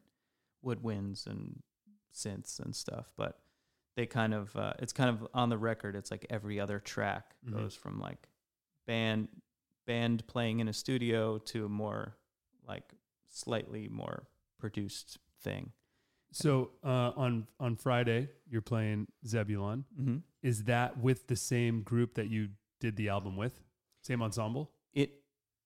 [0.65, 1.61] woodwinds and
[2.15, 3.11] synths and stuff.
[3.17, 3.41] But
[3.97, 5.95] they kind of, uh, it's kind of on the record.
[5.97, 7.53] It's like every other track Mhm.
[7.53, 8.29] goes from like
[8.87, 9.29] band
[9.87, 12.17] band playing in a studio to a more
[12.67, 12.95] like
[13.27, 14.27] slightly more
[14.59, 15.73] produced thing.
[16.33, 19.85] So uh, on on Friday you're playing Zebulon.
[19.99, 20.17] Mm-hmm.
[20.43, 22.49] Is that with the same group that you
[22.81, 23.63] did the album with?
[24.01, 24.71] Same ensemble?
[24.93, 25.23] it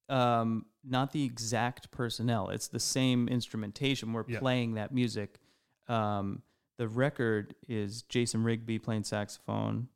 [0.09, 4.39] um not the exact personnel it's the same instrumentation we're Yeah.
[4.39, 5.39] playing that music
[5.87, 6.43] um
[6.79, 9.89] the record is jason rigby playing saxophone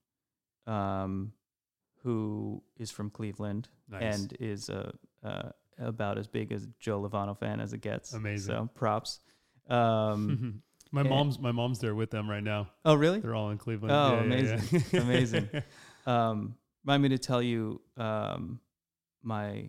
[0.67, 1.33] um
[2.03, 4.19] who is from cleveland Nice.
[4.19, 4.93] and is uh
[5.79, 8.55] about as big as joe Lovano fan as it gets Amazing.
[8.55, 9.21] so props
[9.69, 12.69] um my and- mom's my mom's there with them right now.
[12.85, 13.93] oh really They're all in Cleveland.
[13.95, 15.01] Oh, Yeah, yeah, yeah.
[15.01, 15.49] Amazing.
[16.07, 18.61] um remind me to tell you um
[19.23, 19.69] my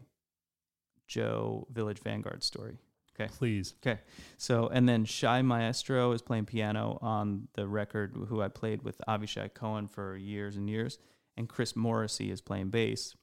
[1.07, 2.77] joe village vanguard story
[3.27, 3.75] Please.
[3.85, 3.99] Okay.
[4.37, 8.99] So and then Shai Maestro is playing piano on the record who i played with
[9.07, 10.97] avishai cohen for years and years
[11.37, 13.15] and chris morrissey is playing bass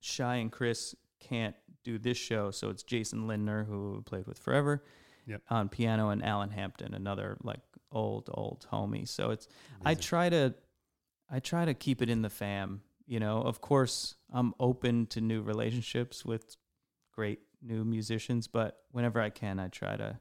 [0.00, 1.54] Shai and chris can't
[1.84, 4.82] do this show so it's jason lindner who we played with forever
[5.26, 5.42] Yep.
[5.50, 7.60] on piano and alan hampton another like
[7.92, 9.48] old old homie so it's
[9.84, 10.54] I try to
[11.30, 13.40] I try to keep it in the fam, you know.
[13.42, 16.56] Of course, I'm open to new relationships with
[17.12, 20.18] great new musicians, but whenever I can, I try to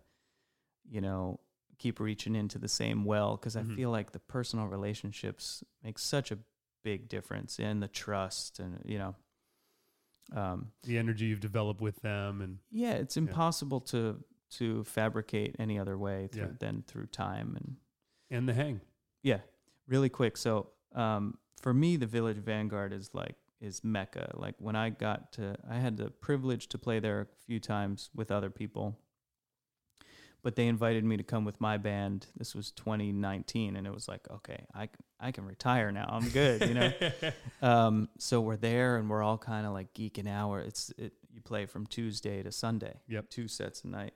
[0.89, 1.39] you know,
[1.77, 3.55] keep reaching into the same well because.
[3.55, 6.39] I feel like the personal relationships make such a
[6.83, 9.15] big difference in the trust and you know,
[10.35, 15.77] um, The energy you've developed with them, and yeah, it's impossible to to fabricate any
[15.77, 16.49] other way through, Yeah.
[16.59, 17.75] than through time and
[18.31, 18.81] and the hang.
[19.23, 19.41] yeah,
[19.87, 20.37] really quick.
[20.37, 24.31] So um, for me, the Village Vanguard is like is mecca.
[24.35, 28.09] Like when I got to, I had the privilege to play there a few times
[28.15, 28.97] with other people,
[30.41, 32.27] but they invited me to come with my band.
[32.37, 36.07] This was 2019, and it was like, okay, I I can retire now.
[36.09, 36.91] I'm good, you know.
[37.61, 40.59] um, so we're there, and we're all kind of like geeking out.
[40.59, 42.95] It's it you play from Tuesday to Sunday.
[43.07, 43.29] Yep.
[43.29, 44.13] two sets a night.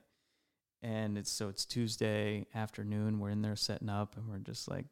[0.82, 3.18] And it's so it's Tuesday afternoon.
[3.18, 4.84] We're in there setting up, and we're just like,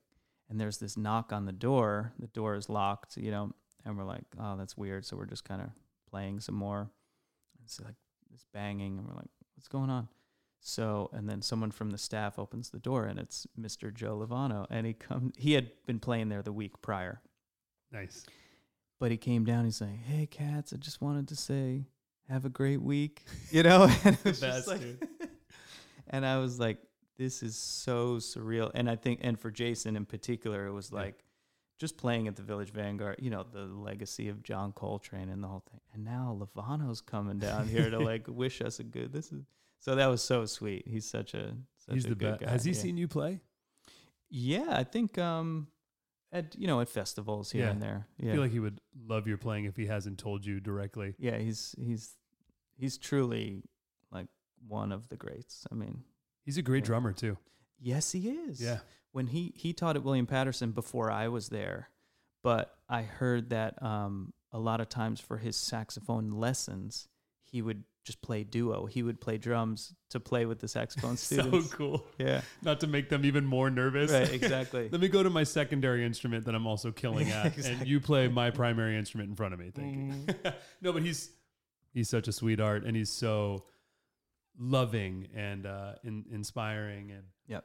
[0.49, 2.13] and there's this knock on the door.
[2.19, 3.53] The door is locked, you know,
[3.85, 5.05] and we're like, oh, that's weird.
[5.05, 5.69] So we're just kind of
[6.11, 6.91] playing some more.
[7.65, 7.95] It's like
[8.31, 10.09] this banging, and we're like, what's going on?
[10.61, 13.93] So, and then someone from the staff opens the door, and it's Mr.
[13.93, 15.33] Joe Lovano, and he come.
[15.37, 17.21] He had been playing there the week prior,
[17.91, 18.25] nice.
[19.01, 19.65] but he came down.
[19.65, 21.87] He's like, "Hey, cats, I just wanted to say,
[22.29, 23.85] have a great week," you know.
[24.05, 24.81] and it was just like,
[26.09, 26.79] and I was like,
[27.19, 30.99] "This is so surreal." And I think, and for Jason in particular, it was Yeah.
[31.01, 31.25] like
[31.83, 33.17] just playing at the Village Vanguard.
[33.19, 35.81] You know, the legacy of John Coltrane and the whole thing.
[35.93, 39.13] And now Lovano's coming down here to like wish us a good.
[39.13, 39.43] This is
[39.81, 40.87] so that was so sweet.
[40.87, 42.41] He's such a such He's a the good best.
[42.45, 42.51] guy.
[42.51, 42.79] Has he yeah.
[42.79, 43.41] seen you play?
[44.31, 45.67] Yeah, I think um,
[46.33, 47.71] at you know at festivals here Yeah.
[47.73, 48.07] and there.
[48.21, 51.15] I feel like he would love your playing if he hasn't told you directly.
[51.19, 52.15] yeah, he's he's
[52.79, 53.65] he's truly
[54.11, 54.29] like
[54.69, 55.67] one of the greats.
[55.71, 56.05] I mean,
[56.45, 56.87] He's a great Yeah.
[56.87, 57.37] drummer too.
[57.81, 58.61] yes, he is.
[58.63, 58.79] Yeah.
[59.13, 61.91] When he he taught at William Paterson before I was there,
[62.43, 67.09] but I heard that um a lot of times for his saxophone lessons,
[67.43, 68.87] he would just play duo.
[68.87, 71.71] He would play drums to play with the saxophone students.
[71.71, 72.07] so cool.
[72.19, 74.11] yeah, Not to make them even more nervous.
[74.11, 74.89] right, exactly.
[74.91, 78.27] Let me go to my secondary instrument that I'm also killing at, and you play
[78.29, 79.71] my primary instrument in front of me.
[79.73, 80.53] Thank you.
[80.81, 81.31] no, but he's
[81.95, 83.65] he's such a sweetheart, and he's so
[84.59, 87.65] loving and uh, in, inspiring, and Yep.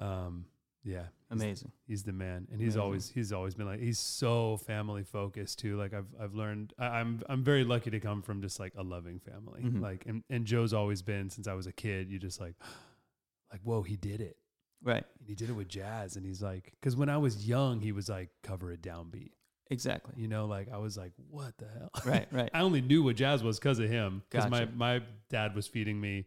[0.00, 0.46] Um,
[0.82, 1.70] yeah, Amazing.
[1.86, 2.80] He's the man, and he's Amazing.
[2.80, 5.76] always he's always been like he's so family focused too.
[5.76, 8.82] Like I've I've learned I, I'm I'm very lucky to come from just like a
[8.82, 9.62] loving family.
[9.62, 9.80] Mhm.
[9.80, 12.10] Like and and Joe's always been since I was a kid.
[12.10, 12.54] You just like
[13.52, 14.38] like whoa he did it.
[14.82, 15.04] Right.
[15.18, 17.92] And he did it with jazz, and he's like, because when I was young, he
[17.92, 19.32] was like, cover a downbeat.
[19.70, 20.14] Exactly.
[20.16, 21.90] You know, like I was like, what the hell?
[22.04, 22.26] Right.
[22.32, 22.50] Right.
[22.54, 24.22] I only knew what jazz was because of him.
[24.30, 24.66] Because Gotcha.
[24.74, 26.24] my my dad was feeding me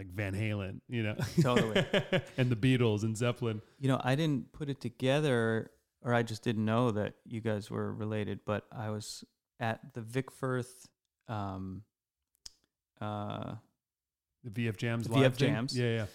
[0.00, 1.84] like Van Halen, you know, Totally.
[2.38, 3.60] and the Beatles and Zeppelin.
[3.78, 5.70] You know, I didn't put it together,
[6.02, 8.40] or I just didn't know that you guys were related.
[8.46, 9.24] But I was
[9.60, 10.88] at the Vic Firth,
[11.28, 11.82] um,
[12.98, 13.56] uh,
[14.42, 15.36] The VF Jams, The live VF?
[15.36, 15.76] Jams.
[15.76, 16.06] Yeah,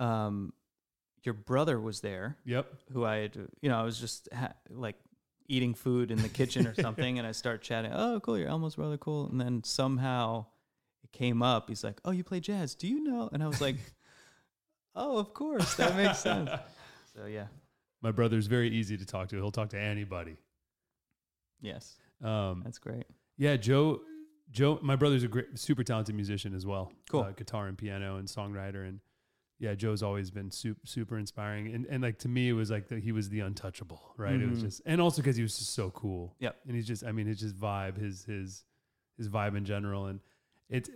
[0.00, 0.52] yeah, um,
[1.22, 2.66] your brother was there, yep.
[2.92, 4.96] who I had, you know, I was just ha- like
[5.46, 7.92] eating food in the kitchen or something, and I start chatting.
[7.94, 9.28] Oh, cool, your Elmo's brother, cool.
[9.28, 10.46] And then somehow
[11.18, 11.68] came up.
[11.68, 12.74] He's like, "Oh, you play jazz?
[12.74, 13.76] Do you know?" And I was like,
[14.94, 16.50] "Oh, of course, that makes sense."
[17.16, 17.48] So yeah,
[18.00, 19.36] My brother's very easy to talk to.
[19.36, 20.36] He'll talk to anybody.
[21.60, 23.04] yes, Um, that's great.
[23.36, 24.00] yeah, Joe.
[24.50, 26.90] Joe, my brother's a great, super talented musician as well.
[27.10, 27.22] Cool.
[27.22, 29.00] uh, guitar and piano and songwriter, and
[29.58, 31.74] yeah, Joe's always been super, super inspiring.
[31.74, 34.40] And and like to me, it was like that he was the untouchable, right?
[34.40, 34.62] It was Mhm.
[34.62, 36.34] just, and also because he was just so cool.
[36.38, 38.64] Yeah, And he's just, I mean, his just vibe, his his
[39.18, 40.20] his vibe in general, and
[40.68, 40.90] it's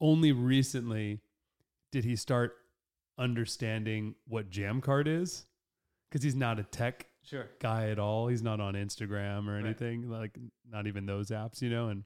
[0.00, 1.20] only recently
[1.92, 2.56] did he start
[3.18, 5.44] understanding what Jammcard is,
[6.08, 7.48] because he's not a tech Sure.
[7.60, 8.28] guy at all.
[8.28, 9.64] He's not on Instagram or Right.
[9.66, 11.88] anything, like not even those apps, you know.
[11.88, 12.04] And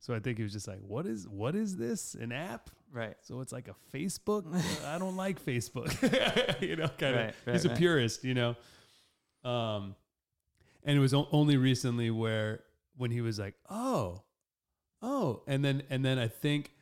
[0.00, 2.14] so I think he was just like, "What is what is this?
[2.14, 2.70] An app?
[2.90, 3.14] Right.
[3.22, 4.44] So it's like a Facebook?
[4.84, 5.90] I don't like Facebook,
[6.60, 6.88] you know.
[6.88, 7.20] Kind of.
[7.26, 7.78] Right, right, He's a right.
[7.78, 8.56] purist, you know.
[9.44, 9.94] Um,
[10.84, 12.64] and it was o- only recently where
[12.96, 14.22] when he was like, "Oh,
[15.02, 16.72] oh," and then and then I think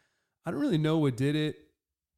[0.45, 1.57] I don't really know what did it.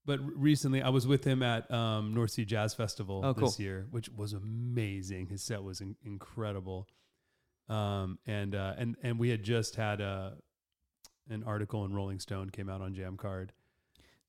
[0.05, 3.63] But recently, I was with him at um, North Sea Jazz Festival Oh, this cool.
[3.65, 5.27] year, which was amazing.
[5.27, 6.87] His set was in- incredible,
[7.69, 10.37] um, and uh, and and we had just had a
[11.29, 13.51] an article in Rolling Stone came out on Jammcard.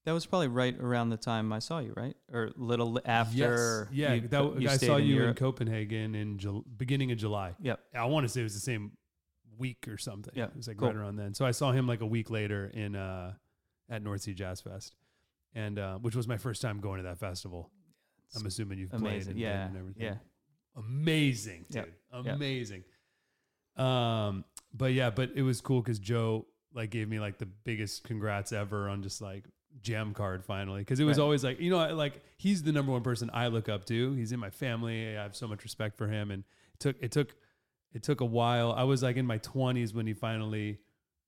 [0.05, 2.15] That was probably right around the time I saw you, right?
[2.33, 3.87] Or a little after.
[3.91, 7.17] yes, yeah, you, that, you I saw in you in Copenhagen in Jul- beginning of
[7.17, 7.53] July.
[7.61, 7.79] Yep.
[7.95, 8.91] I want to say it was the same
[9.59, 10.33] week or something.
[10.35, 10.87] Yeah, it was like cool.
[10.87, 11.33] right around then.
[11.35, 13.33] So I saw him like a week later in uh,
[13.89, 14.95] at North Sea Jazz Fest,
[15.53, 17.69] and uh, which was my first time going to that festival.
[18.35, 19.65] I'm assuming you've played and Yeah.
[19.67, 20.03] and everything.
[20.03, 20.15] Yeah.
[20.75, 21.75] amazing, dude,
[22.13, 22.25] Yep.
[22.25, 22.35] Yep.
[22.35, 22.83] amazing.
[23.75, 28.03] Um, but yeah, but it was cool because Joe like gave me like the biggest
[28.03, 29.45] congrats ever on just like
[29.81, 31.23] Jammcard finally because it was Right.
[31.23, 34.13] always like you know I- like he's the number one person I look up to.
[34.13, 35.17] He's in my family.
[35.17, 36.43] I have so much respect for him, and
[36.73, 37.35] it took it took
[37.93, 38.71] it took a while.
[38.73, 40.79] I was like in my twenties when he finally.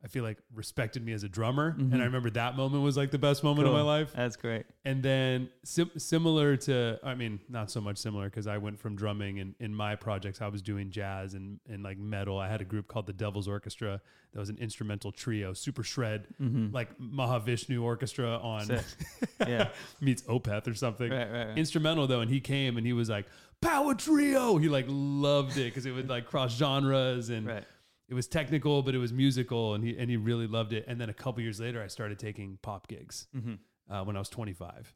[0.03, 2.01] I feel like respected me as a drummer, and Mhm.
[2.01, 4.11] I remember that moment was like the best moment of my life.
[4.15, 4.65] That's great.
[4.83, 8.95] And then sim- similar to, I mean, not so much similar because I went from
[8.95, 12.39] drumming and in my projects, I was doing jazz and, and like metal.
[12.39, 14.01] I had a group called the Devil's Orchestra
[14.33, 16.73] that was an instrumental trio, super shred, Mm-hmm.
[16.73, 18.67] like Mahavishnu Orchestra on
[19.47, 19.69] Yeah.
[19.99, 21.11] meets Opeth or something.
[21.11, 21.57] right, right, right.
[21.59, 23.27] Instrumental though, and he came and he was like,
[23.61, 24.57] Power Trio.
[24.57, 27.63] He like loved it because it would like cross genres and right.
[28.09, 30.85] it was technical, but it was musical, and he and he really loved it.
[30.87, 33.93] And then a couple years later, I started taking pop gigs Mm-hmm.
[33.93, 34.93] uh, when I was 25,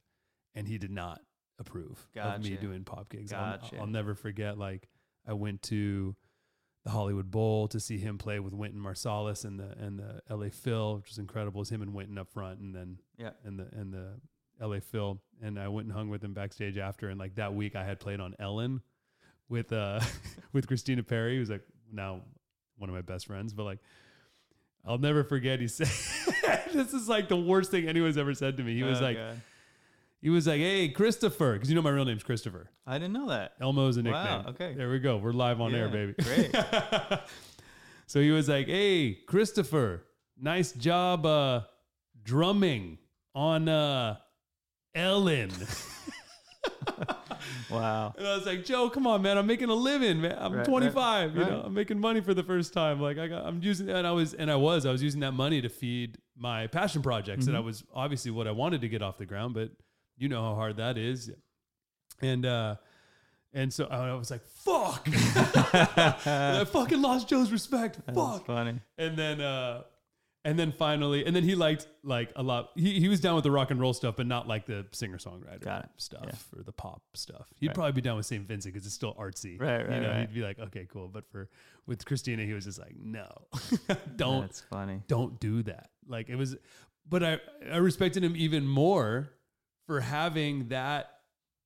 [0.56, 1.22] and he did not
[1.60, 3.32] approve of me doing pop gigs.
[3.32, 4.58] I'll- I'll, never forget.
[4.58, 4.90] Like
[5.28, 6.16] I went to
[6.84, 10.50] the Hollywood Bowl to see him play with Wynton Marsalis and the and the LA
[10.50, 11.60] Phil, which was incredible.
[11.60, 13.32] It was him and Wynton up front, and then Yeah.
[13.44, 14.20] and the and the
[14.62, 17.10] LA Phil, and I went and hung with him backstage after.
[17.10, 18.82] And like that week, I had played on Ellen
[19.50, 20.00] with uh
[20.54, 22.22] with Christina Perri, who's like now
[22.78, 23.80] one of my best friends, but like.
[24.88, 25.60] I'll never forget.
[25.60, 25.88] He said,
[26.72, 29.18] "This is like the worst thing anyone's ever said to me." He was Oh, like,
[29.18, 29.42] God.
[30.22, 32.70] he was like, "Hey, Christopher," because you know my real name's Christopher.
[32.86, 33.54] I didn't know that.
[33.60, 34.24] Elmo's a nickname.
[34.24, 34.76] Wow, okay.
[34.76, 35.18] There we go.
[35.18, 36.14] We're live on air, baby.
[36.22, 36.56] great.
[38.06, 40.04] so he was like, "Hey, Christopher,
[40.40, 41.62] nice job uh
[42.24, 43.00] drumming
[43.34, 44.18] on uh
[44.96, 45.52] Ellen."
[47.70, 48.14] Wow.
[48.18, 49.38] and I was like, "Joe, come on, man.
[49.38, 50.36] I'm making a living, man.
[50.40, 51.50] I'm Right, right, 25, you know.
[51.58, 51.66] right.
[51.66, 53.00] I'm making money for the first time.
[53.02, 55.34] Like I got I'm using and I was and I was I was using that
[55.34, 59.02] money to feed my passion projects and I was obviously what I wanted to get
[59.02, 59.72] off the ground, but
[60.18, 61.32] you know how hard that is.
[62.22, 62.76] And uh
[63.54, 65.08] and so I was like, fuck.
[66.28, 68.00] I fucking lost Joe's respect.
[68.06, 68.46] That's Fuck.
[68.48, 68.80] funny.
[68.98, 69.84] And then uh
[70.46, 73.44] and then finally and then he liked like a lot he, he was down with
[73.44, 76.60] the rock and roll stuff, but not like the singer songwriter stuff Yeah.
[76.60, 77.48] or the pop stuff.
[77.60, 77.76] He'd Right.
[77.76, 78.48] probably be down with St.
[78.48, 79.60] Vincent because it's still artsy.
[79.60, 80.20] Right, right, You know, right.
[80.22, 81.08] he'd be like, okay, cool.
[81.10, 81.50] But for
[81.88, 83.28] with Christina, he was just like, no.
[84.16, 85.02] don't That's funny.
[85.08, 85.90] don't do that.
[86.08, 86.56] Like it was,
[87.10, 87.40] but I
[87.72, 89.32] I respected him even more
[89.88, 91.12] for having that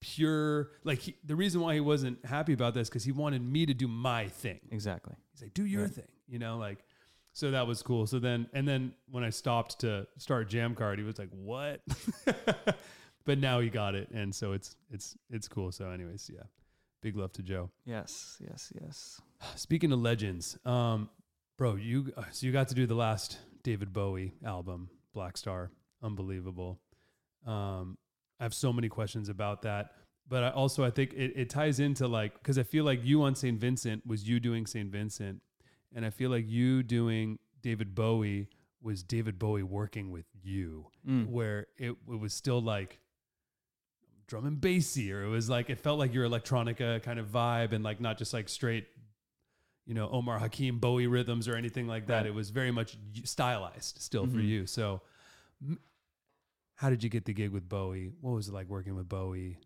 [0.01, 0.71] pure.
[0.83, 3.73] Like he, the reason why he wasn't happy about this because he wanted me to
[3.73, 4.59] do my thing.
[4.71, 5.15] Exactly.
[5.33, 5.91] He's like, do your Right.
[5.93, 6.79] thing, you know, like.
[7.33, 8.07] So that was cool.
[8.07, 11.81] So then, and then when I stopped to start Jammcard, he was like, "What?"
[13.25, 15.71] but now he got it, and so it's it's it's cool.
[15.71, 16.43] So, anyways, yeah,
[17.01, 17.69] big love to Joe.
[17.85, 19.21] Yes, yes, yes.
[19.55, 21.09] Speaking of legends, um,
[21.57, 25.69] bro, you uh, so you got to do the last David Bowie album, Blackstar,
[26.01, 26.79] unbelievable.
[27.45, 27.97] Um,
[28.39, 29.91] I have so many questions about that,
[30.27, 33.23] but I also I think it, it ties into like because I feel like you
[33.23, 35.41] on Saint Vincent was you doing Saint Vincent,
[35.93, 38.49] and I feel like you doing David Bowie
[38.81, 41.27] was David Bowie working with you, Mm.
[41.27, 42.99] where it it was still like
[44.27, 47.71] drum and bassy, or it was like it felt like your electronica kind of vibe,
[47.73, 48.87] and like not just like straight,
[49.85, 52.17] you know, Omar Hakim Bowie rhythms or anything like that.
[52.17, 52.25] Right.
[52.27, 54.47] It was very much stylized still for Mhm.
[54.47, 54.65] you.
[54.67, 55.01] So,
[56.75, 58.13] how did you get the gig with Bowie?
[58.21, 59.59] What was it like working with Bowie?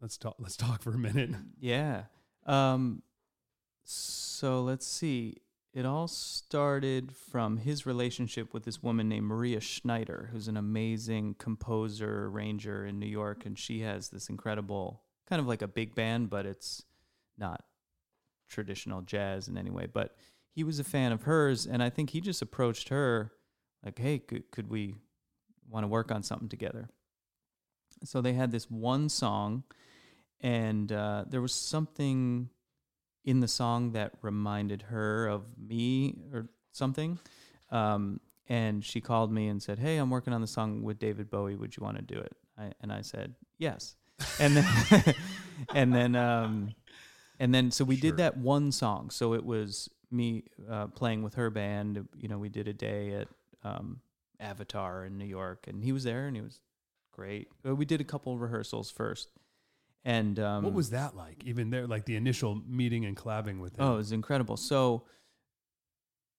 [0.00, 0.36] Let's talk.
[0.38, 1.30] Let's talk for a minute.
[1.60, 2.06] Yeah.
[2.46, 3.02] Um,
[3.84, 5.36] so let's see.
[5.72, 11.34] It all started from his relationship with this woman named Maria Schneider, who's an amazing
[11.38, 13.44] composer, arranger in New York.
[13.44, 16.84] And she has this incredible, kind of like a big band, but it's
[17.36, 17.64] not
[18.48, 19.86] traditional jazz in any way.
[19.86, 20.16] But
[20.54, 21.66] he was a fan of hers.
[21.66, 23.32] And I think he just approached her
[23.84, 24.94] like, hey, could, could we
[25.68, 26.88] want to work on something together?
[28.04, 29.64] So they had this one song
[30.40, 32.50] and uh, there was something
[33.24, 37.18] in the song that reminded her of me or something.
[37.70, 41.30] Um, and she called me and said, "Hey, I'm working on the song with David
[41.30, 41.56] Bowie.
[41.56, 43.96] Would you want to do it?" I, and I said, "Yes."
[44.38, 45.14] And then,
[45.74, 46.74] and then, um,
[47.40, 48.10] and then, so we Sure.
[48.10, 49.10] did that one song.
[49.10, 52.06] So it was me uh, playing with her band.
[52.16, 53.28] You know, we did a day at
[53.64, 54.00] um,
[54.38, 56.60] Avatar in New York, and he was there, and he was
[57.12, 57.48] great.
[57.64, 59.30] We did a couple rehearsals first,
[60.04, 61.42] and um, what was that like?
[61.44, 63.84] Even there, like the initial meeting and collabing with him.
[63.84, 64.56] Oh, it was incredible.
[64.56, 65.04] So,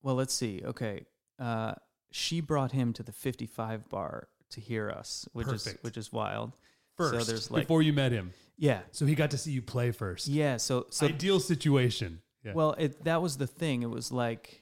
[0.04, 0.62] well, let's see.
[0.64, 1.06] Okay,
[1.40, 1.74] uh,
[2.12, 6.54] she brought him to the 55 bar to hear us, which is which is wild.
[6.96, 9.62] first, so there's like before you met him, yeah, so he got to see you
[9.62, 10.28] play first.
[10.28, 10.58] yeah.
[10.58, 12.22] So so Ideal situation.
[12.44, 12.54] Yeah.
[12.54, 13.82] well, it that was the thing.
[13.82, 14.62] It was like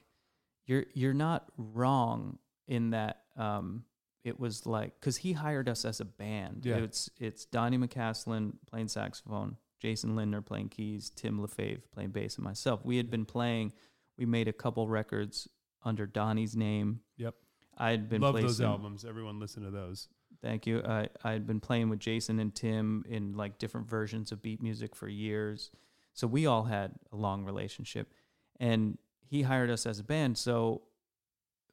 [0.66, 3.20] you're you're not wrong in that.
[3.36, 3.84] Um,
[4.24, 6.62] it was like because he hired us as a band.
[6.64, 6.76] Yeah.
[6.76, 12.44] It's it's Donny McCaslin playing saxophone, Jason Lindner playing keys, Tim Lefebvre playing bass, and
[12.44, 12.84] myself.
[12.84, 13.72] We had been playing.
[14.16, 15.48] We made a couple records
[15.84, 17.00] under Donny's name.
[17.18, 17.34] Yep.
[17.76, 19.04] I had been Love those albums.
[19.04, 20.08] Everyone listen to those.
[20.40, 20.82] Thank you.
[20.84, 24.96] I I'd been playing with Jason and Tim in like different versions of beat music
[24.96, 25.70] for years,
[26.14, 28.12] so we all had a long relationship,
[28.58, 28.96] and
[29.26, 30.38] he hired us as a band.
[30.38, 30.82] So,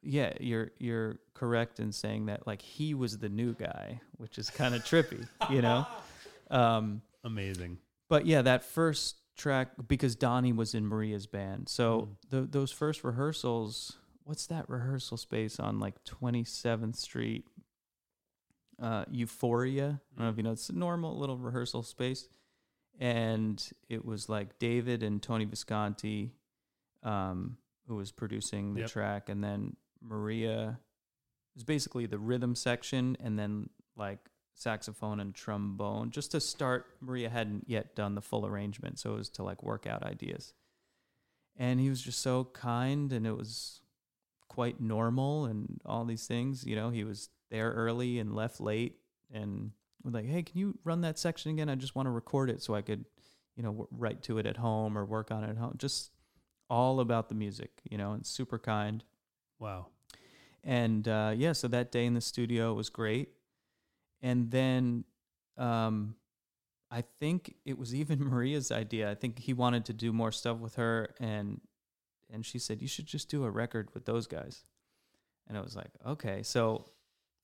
[0.04, 4.50] yeah, you're you're correct in saying that like he was the new guy, which is
[4.50, 5.86] kind of trippy, you know.
[6.50, 7.78] Um, Amazing.
[8.10, 11.70] but yeah, that first track because Donny was in Maria's band.
[11.70, 12.30] So Mm.
[12.30, 17.46] tho- those first rehearsals, what's that rehearsal space on like 27th Street?
[18.82, 20.02] Uh, Euphoria.
[20.16, 20.52] I don't know if you know.
[20.52, 22.28] It's a normal little rehearsal space,
[23.00, 26.34] and it was like David and Tony Visconti,
[27.04, 28.90] um, who was producing the Yep.
[28.90, 30.80] track, and then Maria.
[31.54, 34.20] It was basically the rhythm section, and then like
[34.54, 39.18] saxophone and trombone just to start maria hadn't yet done the full arrangement so it
[39.18, 40.54] was to like work out ideas.
[41.58, 43.82] And he was just so kind and it was
[44.48, 48.98] quite normal and all these things you know he was there early and left late
[49.34, 49.72] and
[50.04, 51.70] was like hey can you run that section again?
[51.70, 53.06] I just want to record it so i could
[53.56, 55.76] you know w- write to it at home or work on it at home.
[55.78, 56.12] Just
[56.70, 59.04] all about the music you know and super kind
[59.62, 59.88] Wow.
[60.64, 63.30] and uh, yeah, so that day in the studio was great.
[64.22, 65.06] And then
[65.58, 66.16] um,
[66.90, 69.10] I think it was even Maria's idea.
[69.10, 71.62] I think he wanted to do more stuff with her, and
[72.30, 74.64] and she said you should just do a record with those guys.
[75.48, 76.44] And I was like, okay.
[76.44, 76.86] So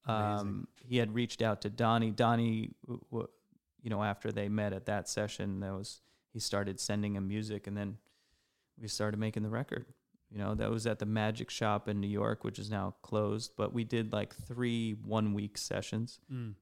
[0.05, 2.11] um, he had reached out to Donny.
[2.11, 2.71] Donny,
[3.11, 6.01] you know, after they met at that session, there was
[6.33, 7.97] he started sending him music, and then
[8.79, 9.85] we started making the record.
[10.29, 13.53] You know, that was at the Magic Shop in New York, which is now closed.
[13.55, 16.55] But we did like three one week sessions, Mm.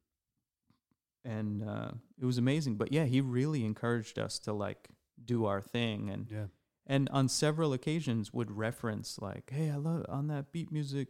[1.23, 2.75] and uh, it was amazing.
[2.75, 4.89] But yeah, he really encouraged us to like
[5.23, 6.45] do our thing, and Yeah.
[6.85, 11.07] and on several occasions would reference like, "Hey, I love on that beat music."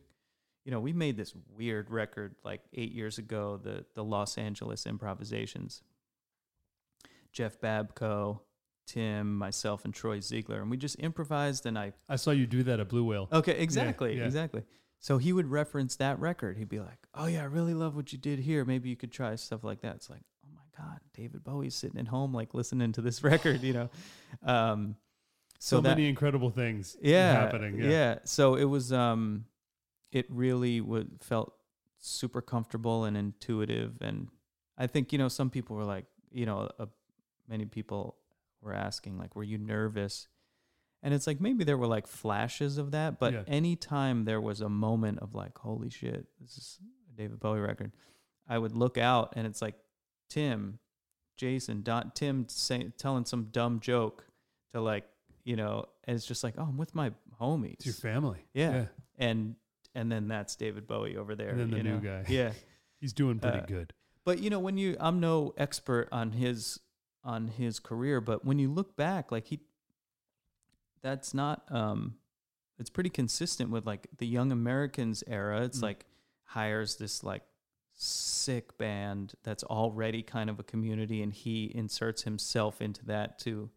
[0.64, 4.86] You know, we made this weird record like eight years ago, the the Los Angeles
[4.86, 5.84] improvisations.
[7.34, 8.40] Jeff Babko,
[8.86, 12.64] Tim, myself, and Troy Zeigler, and we just improvised, and I I saw you do
[12.64, 13.28] that at Blue Whale.
[13.32, 14.26] Okay, exactly, yeah.
[14.26, 14.64] exactly.
[15.00, 16.58] So he would reference that record.
[16.58, 18.66] He'd be like, "Oh yeah, I really love what you did here.
[18.66, 22.00] Maybe you could try stuff like that." It's like, "Oh my god, David Bowie's sitting
[22.00, 23.90] at home like listening to this record," you know.
[24.44, 24.96] Um,
[25.60, 27.80] So, so, that, many incredible things yeah, happening.
[27.80, 27.90] Yeah.
[27.90, 28.16] yeah.
[28.26, 29.46] So it was, um,
[30.12, 31.54] it really would felt
[32.00, 34.28] super comfortable and intuitive, and
[34.78, 36.86] I think you know some people were like, you know, uh,
[37.48, 38.18] many people
[38.66, 40.28] were asking like, were you nervous?
[41.04, 43.44] And it's like maybe there were like flashes of that, but Yeah.
[43.48, 46.80] anytime there was a moment of like, holy shit, this is
[47.14, 47.92] a David Bowie record,
[48.48, 49.76] I would look out and it's like
[50.30, 50.80] Tim,
[51.38, 54.26] Jason, Don, Tim saying telling some dumb joke
[54.74, 55.06] to like,
[55.44, 57.74] you know, and it's just like, oh, I'm with my homies.
[57.74, 58.46] It's your family.
[58.54, 58.86] Yeah.
[59.18, 59.56] and
[59.94, 61.50] and then that's David Bowie over there.
[61.50, 62.00] And then the you new know?
[62.00, 62.26] guy.
[62.28, 62.52] Yeah.
[63.00, 63.94] He's doing pretty Uh, good.
[64.26, 66.80] But you know, when you I'm no expert on his
[67.26, 69.60] on his career, but when you look back, like he
[71.02, 72.16] that's not um
[72.78, 75.64] it's pretty consistent with like the young Americans era.
[75.64, 75.84] It's Mm.
[75.84, 76.06] like
[76.44, 77.44] hires this like
[77.94, 83.70] sick band that's already kind of a community and he inserts himself into that too.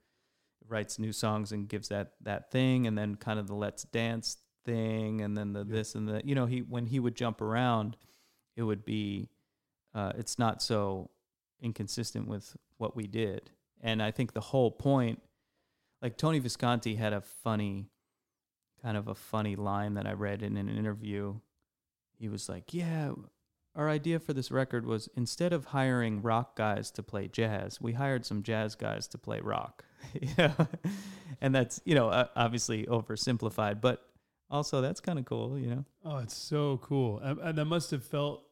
[0.67, 4.39] Writes new songs and gives that that thing and then kind of the let's dance
[4.65, 5.73] thing and then the Yeah.
[5.77, 7.97] this and the you know, he when he would jump around,
[8.57, 9.29] it would be
[9.95, 11.11] uh, it's not so
[11.61, 13.51] inconsistent with what we did.
[13.81, 15.23] And I think the whole point,
[16.03, 17.91] like Tony Visconti had a funny,
[18.83, 21.37] kind of a funny line that I read in an interview.
[22.19, 23.13] He was like, Yeah,
[23.75, 27.93] our idea for this record was instead of hiring rock guys to play jazz, we
[27.93, 29.85] hired some jazz guys to play rock.
[30.39, 30.53] know?
[31.41, 34.05] and that's, you know, obviously oversimplified, but
[34.51, 35.85] also that's kind of cool, you know?
[36.05, 37.19] Oh, it's so cool.
[37.21, 38.43] And that must have felt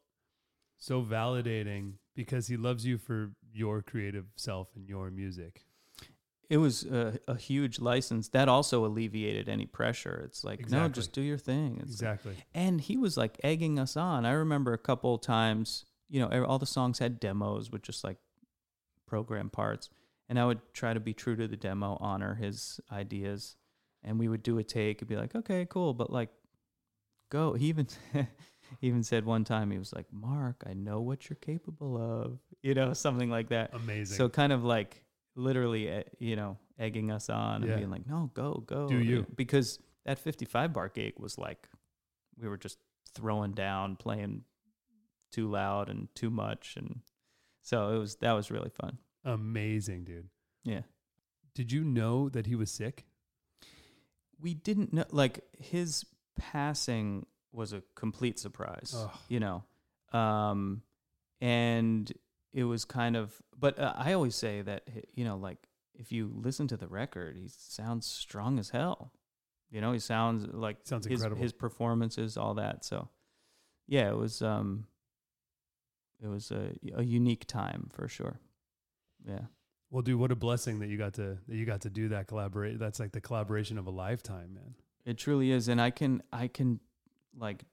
[0.79, 5.63] so validating because he loves you for your creative self and your music.
[6.51, 10.23] it was a, a huge license that also alleviated any pressure.
[10.25, 11.79] It's like no just do your thing.
[11.83, 12.35] It's Exactly.
[12.55, 14.25] and he was like egging us on.
[14.27, 18.17] I remember a couple times you know all the songs had demos with just like
[19.07, 19.91] program parts
[20.29, 23.57] and i would try to be true to the demo honor his ideas
[24.05, 26.29] and we would do a take and be like okay cool but like
[27.31, 27.55] go.
[27.55, 27.89] He even
[28.81, 32.75] even said one time he was like mark i know what you're capable of you
[32.75, 34.17] know something like that Amazing.
[34.17, 35.03] so kind of like
[35.37, 38.89] literally, eh, you know, egging us on and being like, no, go, go.
[38.89, 39.27] Do you.
[39.37, 41.69] Because that 55 bar gig was like,
[42.41, 42.79] we were just
[43.15, 44.43] throwing down, playing
[45.31, 46.75] too loud and too much.
[46.77, 47.01] And
[47.63, 48.99] so it was, that was really fun.
[49.25, 50.29] Amazing, dude.
[50.65, 50.83] Yeah.
[51.55, 53.05] Did you know that he was sick?
[54.41, 56.05] We didn't know, like, his
[56.37, 57.27] passing
[57.57, 59.11] was a complete surprise, Ugh.
[59.29, 59.65] you know.
[60.13, 60.83] Um,
[61.41, 62.13] and
[62.53, 63.35] it was kind of.
[63.59, 64.83] But uh, I always say that
[65.15, 65.59] you know, like
[65.95, 69.13] if you listen to the record, he sounds strong as hell.
[69.71, 71.43] You know, he sounds like Sounds his incredible.
[71.43, 72.85] his performances, all that.
[72.85, 73.09] So,
[73.89, 74.87] yeah, it was um,
[76.23, 78.39] it was a a unique time for sure.
[79.27, 79.47] Yeah.
[79.91, 82.27] Well, dude, what a blessing that you got to that you got to do that
[82.29, 82.79] collaborate.
[82.79, 84.75] That's like the collaboration of a lifetime, man.
[85.05, 86.81] It truly is, and I can I can
[87.37, 87.65] like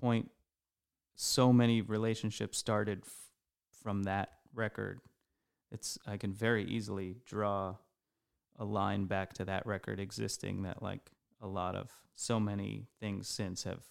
[0.00, 0.30] point
[1.14, 3.12] so many relationships started f-
[3.82, 5.00] from that record.
[5.70, 7.76] It's I can very easily draw
[8.58, 11.10] a line back to that record existing that like
[11.40, 13.82] a lot of so many things since have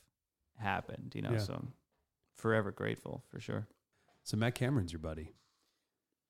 [0.57, 1.31] happened, you know.
[1.31, 1.39] Yeah.
[1.39, 1.73] So I'm
[2.35, 3.67] forever grateful for sure.
[4.23, 5.33] So Matt Cameron's your buddy.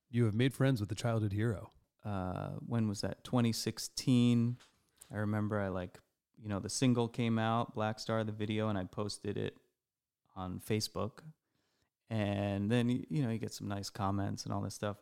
[0.10, 1.72] You have made friends with the childhood hero.
[2.06, 4.58] uh, when was that 2016
[5.14, 6.00] i remember i like
[6.42, 9.58] you know the single came out Blackstar the video and i posted it
[10.36, 11.20] on facebook.
[12.10, 14.98] And then you know you get some nice comments and all this stuff.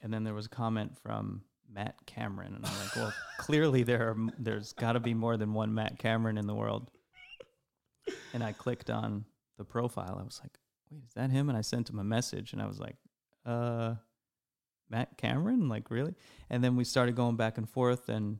[0.00, 4.10] And then there was a comment from matt cameron and i'm like well clearly there
[4.10, 6.90] are, there's got to be more than one matt cameron in the world.
[8.32, 9.24] And i clicked on
[9.58, 10.18] the profile.
[10.20, 10.58] I was like
[10.90, 11.48] wait is that him?
[11.48, 12.96] And i sent him a message and i was like
[13.44, 13.94] uh
[14.90, 15.68] Matt Cameron?
[15.68, 16.14] Like really?
[16.50, 18.38] And then we started going back and forth, and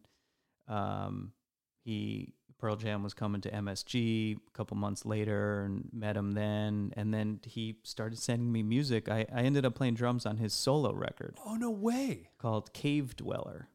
[0.68, 1.32] um,
[1.86, 6.92] he Pearl Jam was coming to MSG a couple months later, and met him then.
[6.96, 9.08] And then he started sending me music.
[9.08, 12.30] I, I ended up playing drums on his solo record Oh no way!
[12.38, 13.66] called Cavedweller.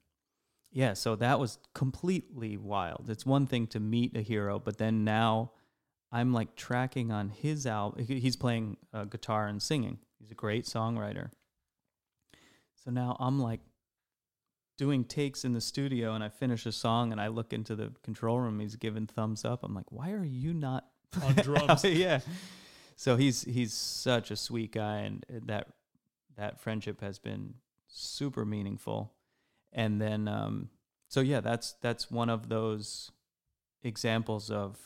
[0.71, 3.09] Yeah, so that was completely wild.
[3.09, 5.51] It's one thing to meet a hero, but then now
[6.11, 8.05] I'm like tracking on his album.
[8.05, 9.99] He's playing uh, guitar and singing.
[10.19, 11.31] He's a great songwriter.
[12.83, 13.59] So now I'm like
[14.81, 17.91] doing takes in the studio and I finish a song and I look into the
[18.01, 18.59] control room.
[18.59, 19.63] He's giving thumbs up.
[19.63, 20.85] I'm like, why are you not
[21.23, 21.83] On drums.
[21.83, 22.19] yeah.
[22.95, 25.67] So he's he's such a sweet guy, and that
[26.37, 27.55] that friendship has been
[27.87, 29.13] super meaningful.
[29.73, 30.69] And then, um,
[31.07, 33.11] so yeah, that's that's one of those
[33.83, 34.77] examples of,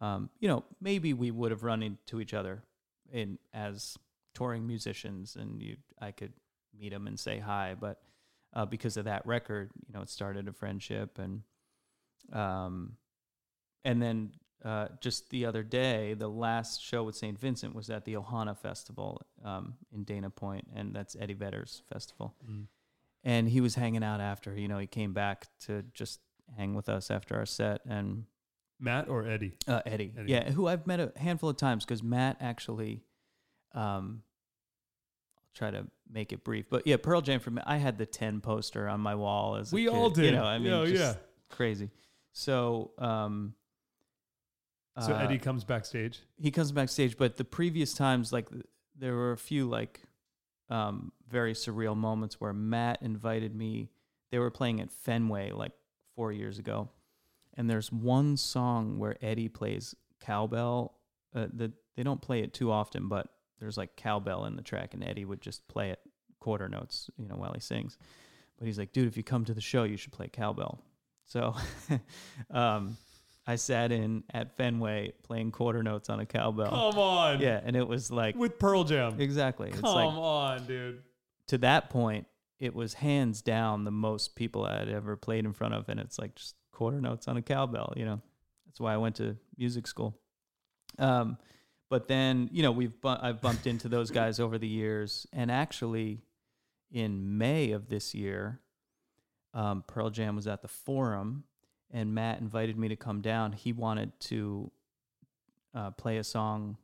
[0.00, 2.62] um, you know, maybe we would have run into each other
[3.10, 3.98] in as
[4.34, 6.34] touring musicians, and you I could
[6.78, 8.00] meet him and say hi, but
[8.54, 11.42] uh, because of that record, you know, it started a friendship, and
[12.32, 12.96] um,
[13.84, 14.32] and then
[14.64, 17.38] uh, just the other day, the last show with St.
[17.38, 22.34] Vincent was at the Ohana Festival um, in Dana Point, and that's Eddie Vedder's festival.
[22.48, 22.66] Mm.
[23.24, 26.20] And he was hanging out after, you know, he came back to just
[26.56, 27.80] hang with us after our set.
[27.88, 28.24] And
[28.78, 29.56] Matt or Eddie?
[29.66, 30.32] uh, Eddie, Eddie.
[30.32, 33.04] yeah, who I've met a handful of times because Matt actually,
[33.74, 34.22] um,
[35.54, 37.62] try to make it brief, but yeah, Pearl Jam for me.
[37.66, 40.26] I had the ten poster on my wall as We all did.
[40.26, 41.14] You know, I mean, Yeah, just yeah.
[41.48, 41.90] crazy.
[42.32, 43.54] So, um,
[44.98, 46.20] So uh, Eddie comes backstage.
[46.38, 48.48] he comes backstage, but the previous times, like
[48.98, 50.00] there were a few like
[50.68, 53.90] um, very surreal moments where Matt invited me.
[54.30, 55.72] They were playing at Fenway like
[56.14, 56.88] four years ago,
[57.54, 60.94] and there's one song where Eddie plays cowbell.
[61.34, 63.26] Uh, the, they don't play it too often, but
[63.60, 66.00] there's like cowbell in the track, and Eddie would just play it
[66.40, 67.98] quarter notes, you know, while he sings.
[68.58, 70.82] But he's like, dude, if you come to the show, you should play cowbell.
[71.26, 71.54] So,
[72.50, 72.96] um,
[73.46, 76.70] I sat in at Fenway playing quarter notes on a cowbell.
[76.92, 77.40] Come on.
[77.40, 79.20] Yeah, and it was like With Pearl Jam.
[79.20, 79.68] exactly.
[79.70, 81.02] It's Come like on, dude.
[81.48, 82.26] to that point,
[82.58, 86.18] it was hands down the most people I'd ever played in front of, and it's
[86.18, 87.94] like just quarter notes on a cowbell.
[87.96, 88.20] You know,
[88.66, 90.18] that's why I went to music school.
[90.98, 91.38] Um,
[91.90, 95.50] but then you know we've bu- I've bumped into those guys over the years, and
[95.50, 96.22] actually,
[96.90, 98.60] in May of this year,
[99.52, 101.44] um, Pearl Jam was at the Forum,
[101.90, 103.52] and Matt invited me to come down.
[103.52, 104.70] He wanted to
[105.74, 106.78] uh, play a song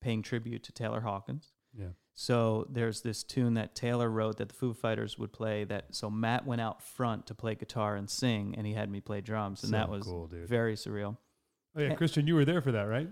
[0.00, 1.52] paying tribute to Taylor Hawkins.
[1.72, 1.86] Yeah.
[2.14, 5.64] So there's this tune that Taylor wrote that the Foo Fighters would play.
[5.64, 9.00] That so Matt went out front to play guitar and sing, and he had me
[9.00, 11.16] play drums, and So that was cool, very surreal.
[11.74, 11.94] Oh yeah.
[11.94, 13.08] Christian, you were there for that, right?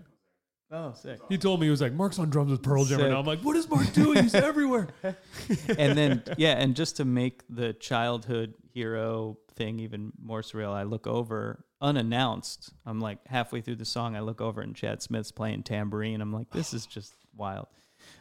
[0.72, 1.18] Oh, sick!
[1.28, 3.12] He told me he was like, Mark's on drums with Pearl Jam right Sick.
[3.12, 3.18] now.
[3.18, 4.22] I'm like, what is Mark doing?
[4.22, 4.88] He's everywhere.
[5.02, 10.84] and then yeah, and just to make the childhood hero thing even more surreal, I
[10.84, 12.72] look over unannounced.
[12.86, 16.20] I'm like halfway through the song, I look over and Chad Smith's playing tambourine.
[16.20, 17.66] I'm like, this is just wild.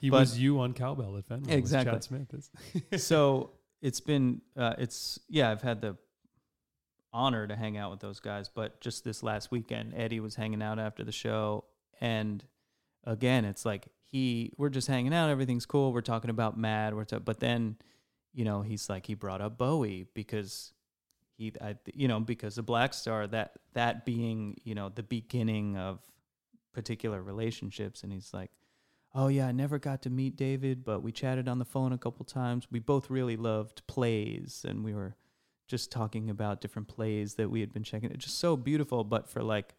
[0.01, 1.47] He But- was you on cowbell at Fenway.
[1.47, 1.93] was Exactly.
[1.93, 3.03] Chad Smith is.
[3.05, 5.95] so it's been uh, it's yeah i've had the
[7.13, 10.61] honor to hang out with those guys but just this last weekend eddie was hanging
[10.61, 11.63] out after the show
[11.99, 12.43] and
[13.03, 17.05] again it's like he we're just hanging out everything's cool we're talking about mad we're
[17.23, 17.75] but then
[18.33, 20.73] you know he's like he brought up bowie because
[21.37, 25.99] he I, you know because the Blackstar that that being you know the beginning of
[26.73, 28.51] particular relationships and he's like
[29.15, 31.97] oh yeah, I never got to meet David, but we chatted on the phone a
[31.97, 32.67] couple times.
[32.71, 35.15] We both really loved plays, and we were
[35.67, 38.11] just talking about different plays that we had been checking.
[38.11, 39.75] It's just so beautiful, but for like,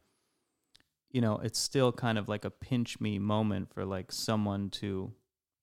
[1.10, 5.12] you know, it's still kind of like a pinch me moment for like someone to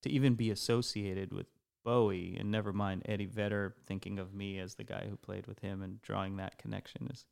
[0.04, 1.48] to even be associated with
[1.84, 5.60] Bowie, and never mind Eddie Vedder thinking of me as the guy who played with
[5.60, 7.26] him and drawing that connection is.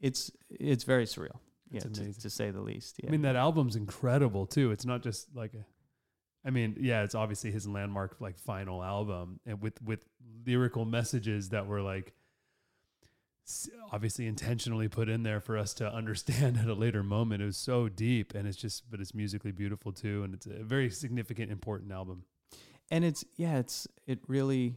[0.00, 1.38] It's it's very surreal,
[1.70, 2.96] That's yeah, to, to say the least.
[3.02, 3.10] Yeah.
[3.10, 4.72] I mean, that album's incredible too.
[4.72, 5.64] It's not just like a,
[6.46, 10.04] I mean, yeah, it's obviously his landmark like final album, and with with
[10.46, 12.14] lyrical messages that were like
[13.92, 17.42] obviously intentionally put in there for us to understand at a later moment.
[17.42, 20.62] It was so deep, and it's just, but it's musically beautiful too, and it's a
[20.62, 22.24] very significant, important album.
[22.90, 24.74] and it's yeah it's it really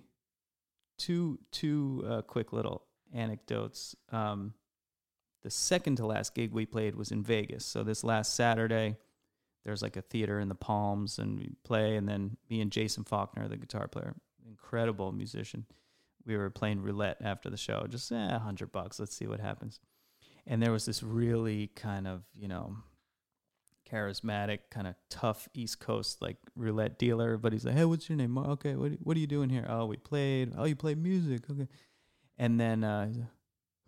[0.97, 4.53] two two uh, quick little anecdotes um
[5.43, 8.95] the second to last gig we played was in vegas so this last saturday
[9.63, 13.03] there's like a theater in the palms and we play and then me and jason
[13.03, 14.16] faulkner the guitar player
[14.47, 15.66] incredible musician
[16.26, 19.39] we were playing roulette after the show just eh, a hundred bucks let's see what
[19.39, 19.80] happens
[20.47, 22.76] and there was this really kind of you know
[23.91, 27.38] charismatic, kind of tough East Coast like roulette dealer.
[27.38, 29.65] But he's like, "Hey, what's your name?" "Oh, Okay, what what are you doing here?
[29.69, 30.53] Oh, we played.
[30.57, 31.43] Oh, you play music.
[31.49, 31.67] Okay.
[32.38, 33.11] And then uh,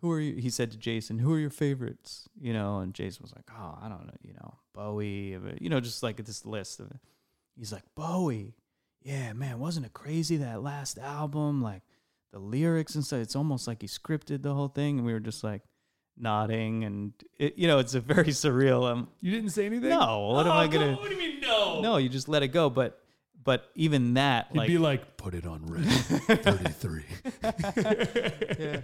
[0.00, 0.40] who are you?
[0.40, 3.78] He said to Jason, "Who are your favorites?" You know, and Jason was like, "Oh,
[3.82, 4.14] I don't know.
[4.22, 5.34] You know, Bowie.
[5.34, 6.98] uh, You know, just like this list of it."
[7.56, 8.54] He's like, "Bowie.
[9.02, 11.62] Yeah, man, wasn't it crazy that last album?
[11.62, 11.82] Like
[12.32, 13.20] the lyrics and stuff.
[13.20, 15.62] It's almost like he scripted the whole thing." And we were just like
[16.16, 18.90] nodding, and it, you know, it's a very surreal.
[18.90, 19.90] Um, You didn't say anything.
[19.90, 20.92] no, what am I Oh, gonna?
[20.96, 21.80] What do you mean no?
[21.80, 22.68] No, you just let it go.
[22.70, 23.00] But
[23.44, 27.04] but even that, He'd like, be like, put it on red, thirty-three.
[28.58, 28.80] yeah.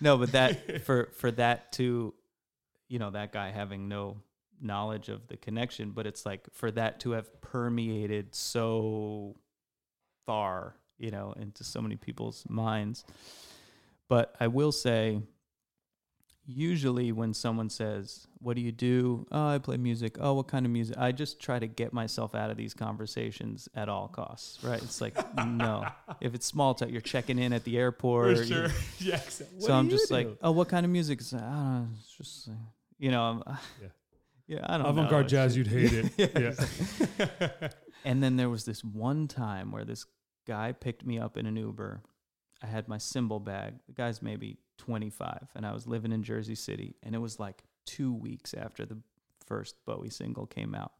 [0.00, 2.12] no, but that for for that to,
[2.88, 4.18] you know, that guy having no
[4.60, 9.36] knowledge of the connection, but it's like for that to have permeated so
[10.26, 13.04] far, you know, into so many people's minds.
[14.08, 15.20] But I will say,
[16.46, 20.64] usually when someone says, "What do you do?" "Oh, I play music." "Oh, what kind
[20.66, 24.62] of music?" I just try to get myself out of these conversations at all costs.
[24.62, 24.82] Right?
[24.82, 25.14] It's like
[25.46, 25.86] no.
[26.20, 28.36] If it's small talk, you're checking in at the airport.
[28.36, 28.68] For you- sure.
[28.98, 29.16] yeah.
[29.16, 29.60] exactly.
[29.60, 30.14] So I'm just do?
[30.14, 31.20] like, oh, what kind of music?
[31.20, 31.88] It's I don't know.
[31.98, 32.48] It's just,
[32.98, 33.42] you know, I'm,
[33.82, 33.88] Yeah.
[34.46, 34.90] yeah, I don't know.
[34.90, 36.12] avant-garde It's jazz, you'd hate it.
[36.16, 36.52] Yeah,
[37.18, 37.68] yeah.
[38.04, 40.04] And then there was this one time where this
[40.46, 42.02] guy picked me up in an Uber.
[42.62, 43.74] I had my cymbal bag.
[43.86, 47.62] The guy's maybe 25, and I was living in Jersey City, and it was like
[47.86, 48.98] two weeks after the
[49.46, 50.92] first Bowie single came out.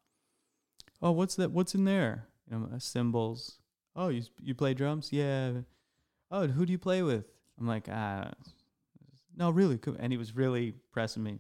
[1.01, 1.51] Oh, what's that?
[1.51, 2.29] What's in there?
[2.51, 3.59] You know, uh, cymbals.
[3.95, 5.13] Oh, you you play drums?
[5.13, 5.53] Yeah.
[6.31, 7.27] Oh, who do you play with?
[7.59, 8.31] I'm like, ah,
[9.37, 9.79] no, really.
[9.79, 11.39] cool." And he was really pressing me.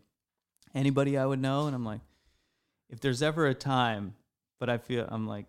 [0.74, 1.66] Anybody I would know?
[1.66, 2.00] And I'm like,
[2.88, 4.14] if there's ever a time,
[4.58, 5.46] but I feel I'm like,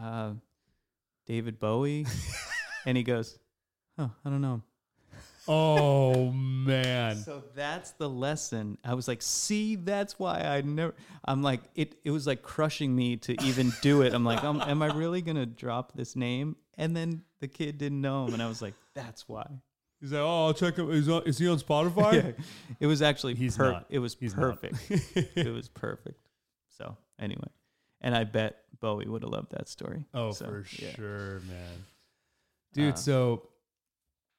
[0.00, 0.32] uh,
[1.26, 2.06] David Bowie,
[2.86, 3.38] and he goes,
[3.98, 4.62] "Huh, I don't know."
[5.46, 7.16] oh man.
[7.16, 8.78] So that's the lesson.
[8.84, 10.94] I was like, "See, that's why I never."
[11.24, 11.96] I'm like, it.
[12.04, 14.12] It was like crushing me to even do it.
[14.14, 18.00] I'm like, um, "Am I really gonna drop this name?" And then the kid didn't
[18.00, 19.46] know him, and I was like, "That's why."
[20.00, 20.90] He's like, oh, I'll check him.
[20.90, 22.12] Is, is he on Spotify?
[22.36, 22.44] Yeah,
[22.78, 23.86] it was actually He's per- not.
[23.88, 24.76] It was He's perfect.
[24.90, 26.20] it was perfect.
[26.76, 27.48] So anyway,
[28.04, 30.04] and I bet Bowie would have loved that story.
[30.14, 30.94] Oh, So, for yeah.
[30.94, 31.84] sure, man.
[32.74, 33.48] Dude, Uh, so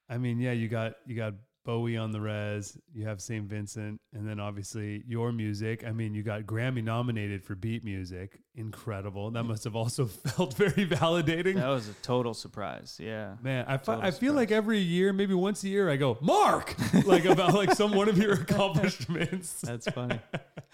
[0.07, 1.33] I mean, yeah, you got you got
[1.65, 3.43] Bowie on the res, you have St.
[3.49, 5.83] Vincent, and then obviously your music.
[5.83, 8.39] I mean, you got Grammy nominated for beat music.
[8.53, 9.31] Incredible.
[9.31, 11.55] That must have also felt very validating.
[11.55, 12.99] That was a total surprise.
[13.01, 13.37] Yeah.
[13.41, 16.75] Man, I, fi- I feel like every year, maybe once a year, I go, Mark,
[17.05, 19.59] like about like some one of your accomplishments.
[19.61, 20.19] That's funny.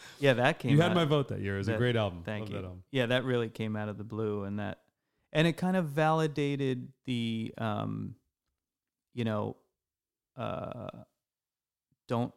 [0.19, 0.71] Yeah, that came.
[0.71, 0.75] Out.
[0.75, 1.55] You had my vote that year.
[1.55, 2.21] It was a great album.
[2.23, 2.55] Thank Love you.
[2.57, 2.83] That album.
[2.91, 4.79] Yeah, that really came out of the blue, and that,
[5.33, 8.15] and it kind of validated the, um,
[9.13, 9.57] you know,
[10.37, 10.89] uh,
[12.07, 12.33] don't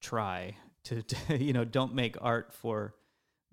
[0.00, 2.94] try to, to, you know, don't make art for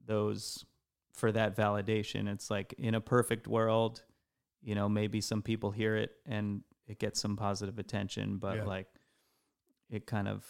[0.06, 0.66] those
[1.14, 2.28] for that validation.
[2.32, 4.02] It's like in a perfect world,
[4.64, 8.64] you know, maybe some people hear it and it gets some positive attention, but Yeah.
[8.66, 8.88] like
[9.90, 10.46] it kind of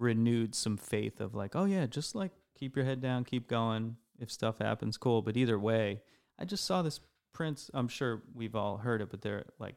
[0.00, 3.96] renewed some faith of like, oh yeah, just like keep your head down, keep going.
[4.18, 5.22] If stuff happens, cool.
[5.22, 6.02] But either way,
[6.38, 7.00] I just saw this
[7.32, 7.70] Prince.
[7.72, 9.76] I'm sure we've all heard it, but they're like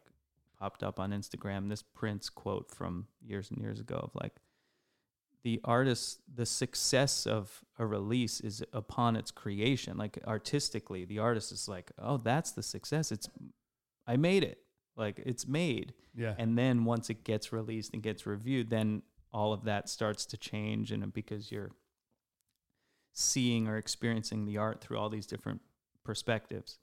[0.59, 1.69] popped up on Instagram.
[1.69, 4.33] This Prince quote from years and years ago of like,
[5.43, 9.97] the artist, the success of a release is upon its creation.
[9.97, 13.11] Like artistically, the artist is like, oh, that's the success.
[13.11, 13.29] It's,
[14.07, 14.59] I made it.
[14.95, 15.93] Like it's made.
[16.15, 16.35] Yeah.
[16.37, 19.01] And then once it gets released and gets reviewed, then
[19.33, 21.71] all of that starts to change, and because you're
[23.13, 25.61] seeing or experiencing the art through all these different
[26.03, 26.79] perspectives.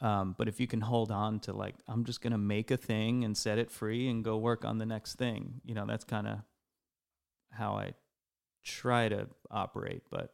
[0.00, 3.24] Um, but if you can hold on to like, I'm just gonna make a thing
[3.24, 6.26] and set it free and go work on the next thing, you know, that's kind
[6.26, 6.38] of
[7.52, 7.94] how I
[8.64, 10.02] try to operate.
[10.10, 10.32] But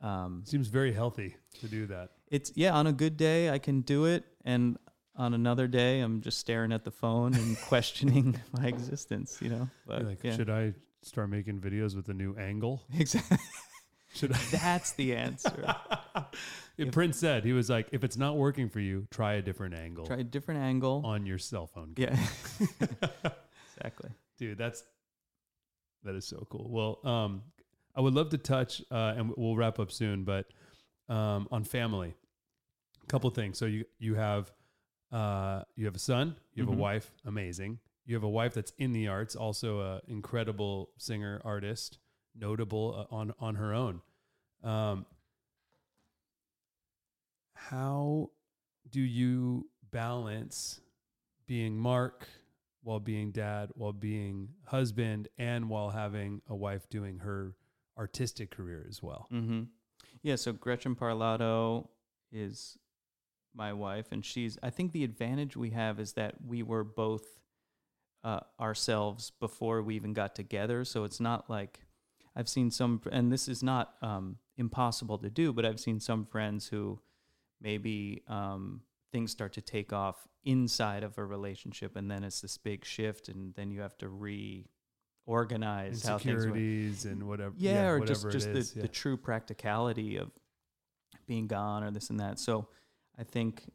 [0.00, 2.10] um, Seems very healthy to do that.
[2.30, 4.78] it's yeah, on a good day I can do it, and
[5.18, 9.68] on another day I'm just staring at the phone and questioning my existence, you know.
[9.86, 12.82] But like, yeah, should I start making videos with a new angle?
[12.94, 13.38] exactly.
[14.14, 14.38] Should I?
[14.50, 15.74] That's the answer.
[16.78, 19.74] If Prince said he was like, if it's not working for you, try a different
[19.74, 21.02] angle Try a different angle.
[21.04, 21.92] on your cell phone.
[21.96, 22.16] Yeah,
[23.76, 24.10] exactly.
[24.38, 24.84] dude that's
[26.04, 27.42] that is so cool well um
[27.96, 30.46] i would love to touch uh and we'll wrap up soon but
[31.08, 32.14] um on family
[33.02, 34.52] a couple things so you you have
[35.12, 36.76] uh you have a son you have Mhm.
[36.78, 41.40] a wife amazing you have a wife that's in the arts also a incredible singer
[41.44, 41.98] artist
[42.34, 44.00] notable uh, on on her own
[44.62, 45.06] um
[47.54, 48.30] how
[48.90, 50.80] do you balance
[51.46, 52.26] being mark
[52.82, 57.54] while being dad, while being husband, and while having a wife doing her
[57.98, 59.26] artistic career as well.
[59.32, 59.62] Mm-hmm.
[60.22, 60.36] Yeah.
[60.36, 61.88] So Gretchen Parlato
[62.30, 62.78] is
[63.58, 64.56] my wife, and she's.
[64.62, 67.24] I think the advantage we have is that we were both
[68.24, 70.84] uh, ourselves before we even got together.
[70.84, 71.80] So it's not like
[72.34, 76.24] I've seen some, and this is not um, impossible to do, but I've seen some
[76.24, 77.00] friends who
[77.60, 78.82] maybe um,
[79.12, 83.28] things start to take off inside of a relationship, and then it's this big shift,
[83.28, 84.08] and then you have to
[85.26, 87.54] reorganize how things Insecurities and whatever.
[87.58, 88.82] yeah, or just whatever it just the, yeah.
[88.82, 90.30] the true practicality of
[91.26, 92.38] being gone or this and that.
[92.38, 92.68] So
[93.18, 93.70] I think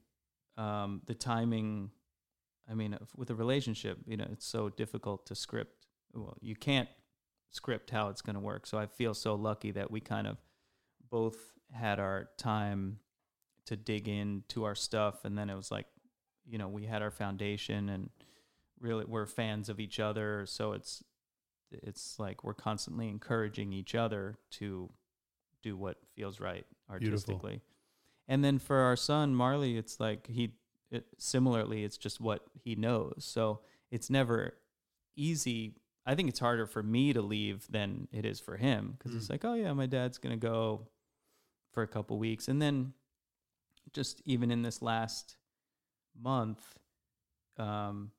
[0.57, 1.91] um, the timing.
[2.69, 5.87] I mean, if- with a relationship, you know, it's so difficult to script.
[6.13, 6.89] Well, you can't
[7.51, 8.65] script how it's going to work.
[8.65, 10.37] So I feel so lucky that we kind of
[11.09, 11.35] both
[11.71, 12.99] had our time
[13.65, 15.87] to dig into our stuff, and then it was like,
[16.45, 18.09] you know, we had our foundation, and
[18.79, 20.45] really we're fans of each other.
[20.45, 21.03] So it's
[21.71, 24.89] it's like we're constantly encouraging each other to
[25.63, 26.65] do what feels right
[26.99, 27.49] Beautiful.
[28.27, 30.53] And then for our son Marley, it's like he
[30.91, 33.25] it, similarly, it's just what he knows.
[33.25, 33.61] So
[33.91, 34.53] it's never
[35.15, 35.75] easy.
[36.05, 39.27] I think it's harder for me to leave than it is for him because it's
[39.27, 39.29] Mm.
[39.31, 40.87] like, oh yeah, my dad's gonna go
[41.71, 42.93] for a couple weeks, and then
[43.91, 45.37] just even in this last
[46.19, 46.77] month,
[47.57, 48.11] um,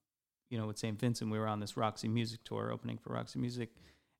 [0.50, 0.98] you know, with St.
[0.98, 3.70] Vincent, we were on this Roxy Music tour, opening for Roxy Music,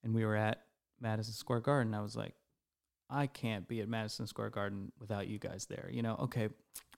[0.02, 0.64] and we were at
[1.00, 1.94] Madison Square Garden.
[1.94, 2.34] I was like,
[3.10, 5.88] I can't be at Madison Square Garden without you guys there.
[5.92, 6.48] You know, okay,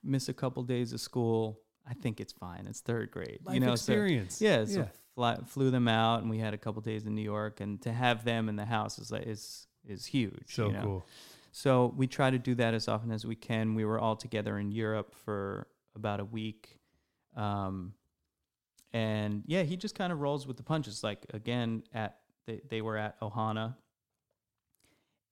[0.03, 1.59] miss a couple days of school.
[1.87, 2.67] I think it's fine.
[2.67, 3.39] It's third grade.
[3.43, 4.41] Life you know, so experience.
[4.41, 7.59] yeah, so Fly, flew them out, and we had a couple days in New York,
[7.59, 10.43] and to have them in the house is like is is huge.
[10.47, 10.81] so you know?
[10.81, 11.07] cool.
[11.51, 13.73] So we try to do that as often as we can.
[13.73, 16.77] We were all together in Europe for about a week.
[17.35, 17.93] Um,
[18.93, 21.03] and yeah, he just kind of rolls with the punches.
[21.03, 23.75] Like again, at they, they were at Ohana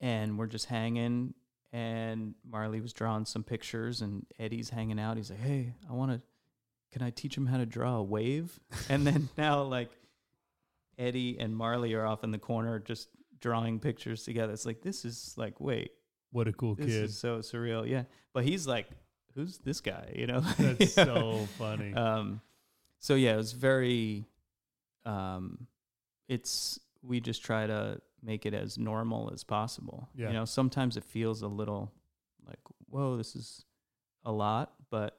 [0.00, 1.34] and we're just hanging
[1.72, 5.16] and Marley was drawing some pictures and Eddie's hanging out.
[5.16, 6.22] He's like, Hey, I wanna
[6.92, 8.58] can I teach him how to draw a wave?
[8.88, 9.90] and then now like
[10.98, 13.08] Eddie and Marley are off in the corner just
[13.40, 14.52] drawing pictures together.
[14.52, 15.90] It's like this is like, wait,
[16.32, 17.04] What a cool this kid.
[17.04, 17.86] is so surreal.
[17.88, 18.04] Yeah.
[18.32, 18.88] But he's like,
[19.34, 20.12] who's this guy?
[20.16, 20.40] You know?
[20.58, 21.92] That's so funny.
[21.92, 22.40] Um,
[23.00, 24.26] so yeah, it was very.
[25.04, 25.66] Um,
[26.28, 30.08] it's we just try to make it as normal as possible.
[30.14, 30.26] Yeah.
[30.28, 31.92] You know, sometimes it feels a little
[32.46, 32.58] like,
[32.88, 33.64] whoa, this is
[34.24, 35.16] a lot, but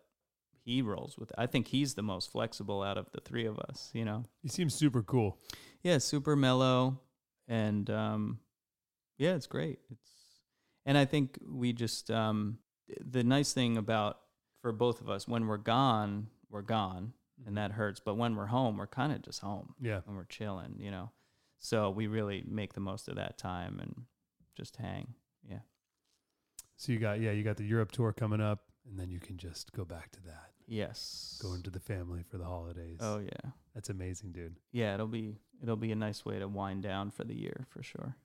[0.66, 1.30] he rolls with.
[1.32, 1.36] It.
[1.38, 3.90] I think he's the most flexible out of the three of us.
[3.94, 4.26] You know.
[4.44, 5.40] he seems super cool.
[5.82, 7.00] Yeah, super mellow,
[7.48, 8.40] and um,
[9.18, 9.80] yeah, it's great.
[9.90, 10.12] It's
[10.86, 12.60] and I think we just um,
[13.00, 14.20] the nice thing about
[14.62, 17.14] for both of us when we're gone, we're gone,
[17.46, 18.02] and that hurts.
[18.04, 20.02] But when we're home, we're kind of just home Yeah.
[20.08, 21.12] and we're chilling, you know.
[21.60, 24.04] So we really make the most of that time and
[24.56, 25.14] just hang.
[25.50, 25.60] Yeah.
[26.76, 29.38] So you got yeah, you got the Europe tour coming up, and then you can
[29.38, 30.52] just go back to that.
[30.68, 31.40] Yes.
[31.42, 33.00] Go into the family for the holidays.
[33.00, 33.52] Oh yeah.
[33.74, 34.56] That's amazing, dude.
[34.72, 37.82] Yeah, it'll be it'll be a nice way to wind down for the year for
[37.82, 38.16] sure.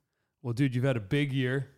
[0.43, 1.69] Well, dude, you've had a big year.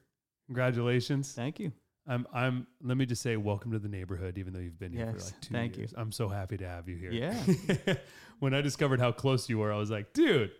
[0.46, 1.32] Congratulations.
[1.32, 1.72] Thank you.
[2.06, 5.06] I'm I'm let me just say welcome to the neighborhood, even though you've been here
[5.12, 5.82] for like two thank you.
[5.82, 5.94] years.
[5.96, 7.12] I'm so happy to have you here.
[7.12, 7.94] Yeah.
[8.40, 10.50] when I discovered how close you were, I was like, dude,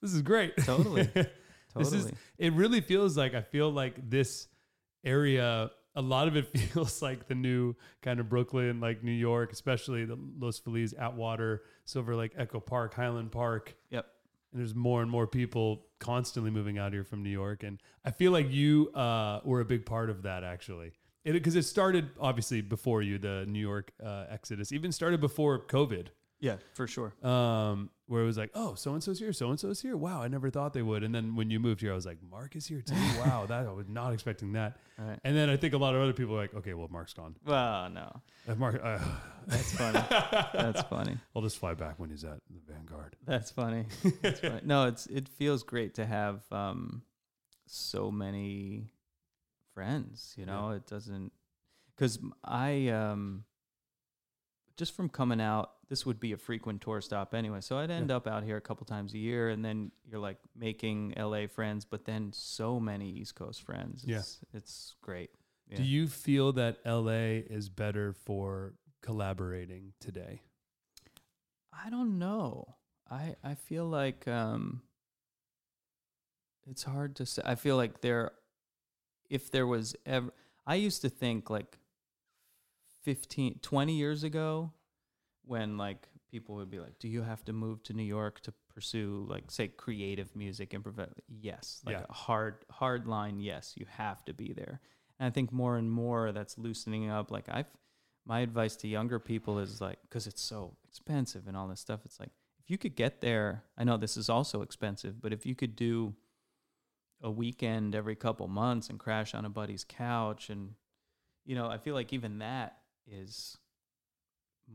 [0.00, 0.56] this is great.
[0.58, 1.08] Totally.
[1.76, 4.48] This is it really feels like I feel like this
[5.04, 9.52] area a lot of it feels like the new kind of Brooklyn, like New York,
[9.52, 13.74] especially the Los Feliz, Atwater, Silver Lake, Echo Park, Highland Park.
[13.90, 14.06] Yep.
[14.52, 18.10] and there's more and more people constantly moving out here from New York, and I
[18.10, 20.92] feel like you uh, were a big part of that actually.
[21.22, 26.06] Because it, started obviously before you, the New York uh, exodus, even started before COVID.
[26.40, 27.12] Yeah, for sure.
[27.22, 29.96] Um, where it was like, oh, so and so's here, so and so's here.
[29.96, 31.02] Wow, I never thought they would.
[31.04, 32.94] And then when you moved here, I was like, Mark is here too.
[33.18, 34.76] Wow, that I was not expecting that.
[34.98, 35.18] Right.
[35.24, 37.36] And then I think a lot of other people are like, okay, well, Mark's gone.
[37.46, 38.98] Well, no, Uh, Mark, uh,
[39.46, 40.00] that's funny.
[40.52, 41.16] that's funny.
[41.36, 43.16] I'll just fly back when he's at the Vanguard.
[43.24, 43.86] That's funny.
[44.22, 44.60] That's funny.
[44.64, 47.02] No, it's it feels great to have um,
[47.66, 48.90] so many
[49.74, 50.34] friends.
[50.36, 51.32] You know, it doesn't
[51.94, 53.44] because I um,
[54.76, 57.60] just from coming out, this would be a frequent tour stop anyway.
[57.60, 60.38] So I'd end up out here a couple times a year, and then you're like
[60.56, 64.04] making LA friends, but then so many East Coast friends.
[64.06, 64.18] Yeah.
[64.18, 65.30] It's, it's great.
[65.68, 65.78] Yeah.
[65.78, 70.42] Do you feel that LA is better for collaborating today?
[71.72, 72.76] I don't know.
[73.10, 74.82] I I feel like um
[76.68, 77.42] it's hard to say.
[77.44, 78.32] I feel like there
[79.28, 80.32] if there was ever
[80.66, 81.78] I used to think like
[83.02, 84.72] 15 20 years ago
[85.50, 88.52] when like people would be like, "Do you have to move to New York to
[88.74, 92.06] pursue like say creative music improv?" Yes, like Yeah.
[92.08, 93.40] a hard hard line.
[93.40, 94.80] Yes, you have to be there.
[95.18, 97.30] And I think more and more that's loosening up.
[97.30, 97.70] Like I've
[98.24, 102.00] my advice to younger people is like because it's so expensive and all this stuff.
[102.04, 102.32] It's like
[102.62, 103.64] if you could get there.
[103.76, 106.14] I know this is also expensive, but if you could do
[107.22, 110.74] a weekend every couple months and crash on a buddy's couch and
[111.44, 113.58] you know i feel like even that is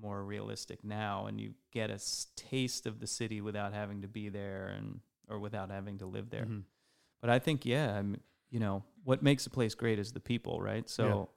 [0.01, 1.99] more realistic now and you get a
[2.35, 6.29] taste of the city without having to be there and or without having to live
[6.29, 6.45] there.
[6.45, 6.63] Mhm.
[7.21, 8.19] but i think yeah I'm,
[8.49, 10.89] you know what makes a place great is the people right?
[10.89, 11.29] So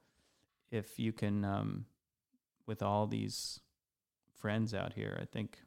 [0.71, 1.85] if you can um
[2.67, 3.59] with all these
[4.35, 5.59] friends out here i think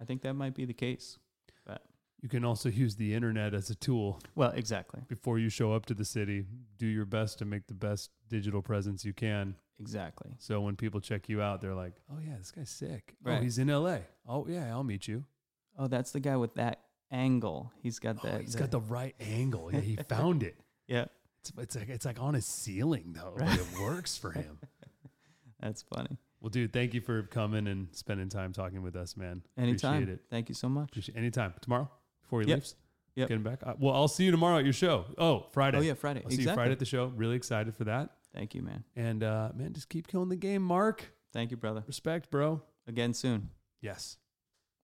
[0.00, 1.18] i think that might be the case
[2.22, 5.86] You can also use the internet as a tool well exactly before you show up
[5.86, 6.44] to the city.
[6.78, 9.54] Do your best to make the best digital presence you can.
[9.78, 13.14] exactly So when people check you out, they're like, "Oh yeah, this guy's sick.
[13.24, 14.00] Oh, he's in L.A.
[14.26, 15.24] Oh yeah, I'll meet you.
[15.78, 16.80] oh that's the guy with that
[17.12, 19.72] angle he's got Oh, that he's got the right angle.
[19.72, 20.56] Yeah, he found it.
[20.88, 21.04] yeah
[21.40, 24.58] It's, it's like it's like on his ceiling though, but it works for him.
[25.60, 29.42] that's funny Well, dude, thank you for coming and spending time talking with us, man.
[29.56, 30.20] anytime Appreciate it.
[30.30, 31.52] thank you so much Appreciate anytime.
[31.60, 31.88] Tomorrow
[32.26, 32.56] before he Yep.
[32.56, 32.74] leaves.
[33.14, 33.28] Yep.
[33.28, 33.60] Get him back.
[33.62, 35.06] Uh, well, I'll see you tomorrow at your show.
[35.16, 35.78] Oh, Friday.
[35.78, 37.06] oh yeah friday I'll see exactly you Friday at the show.
[37.16, 38.10] Really excited for that.
[38.34, 41.12] thank you man And uh, man, just keep killing the game, Mark.
[41.32, 42.60] thank you brother Respect, bro.
[42.86, 43.50] again soon
[43.80, 44.18] Yes.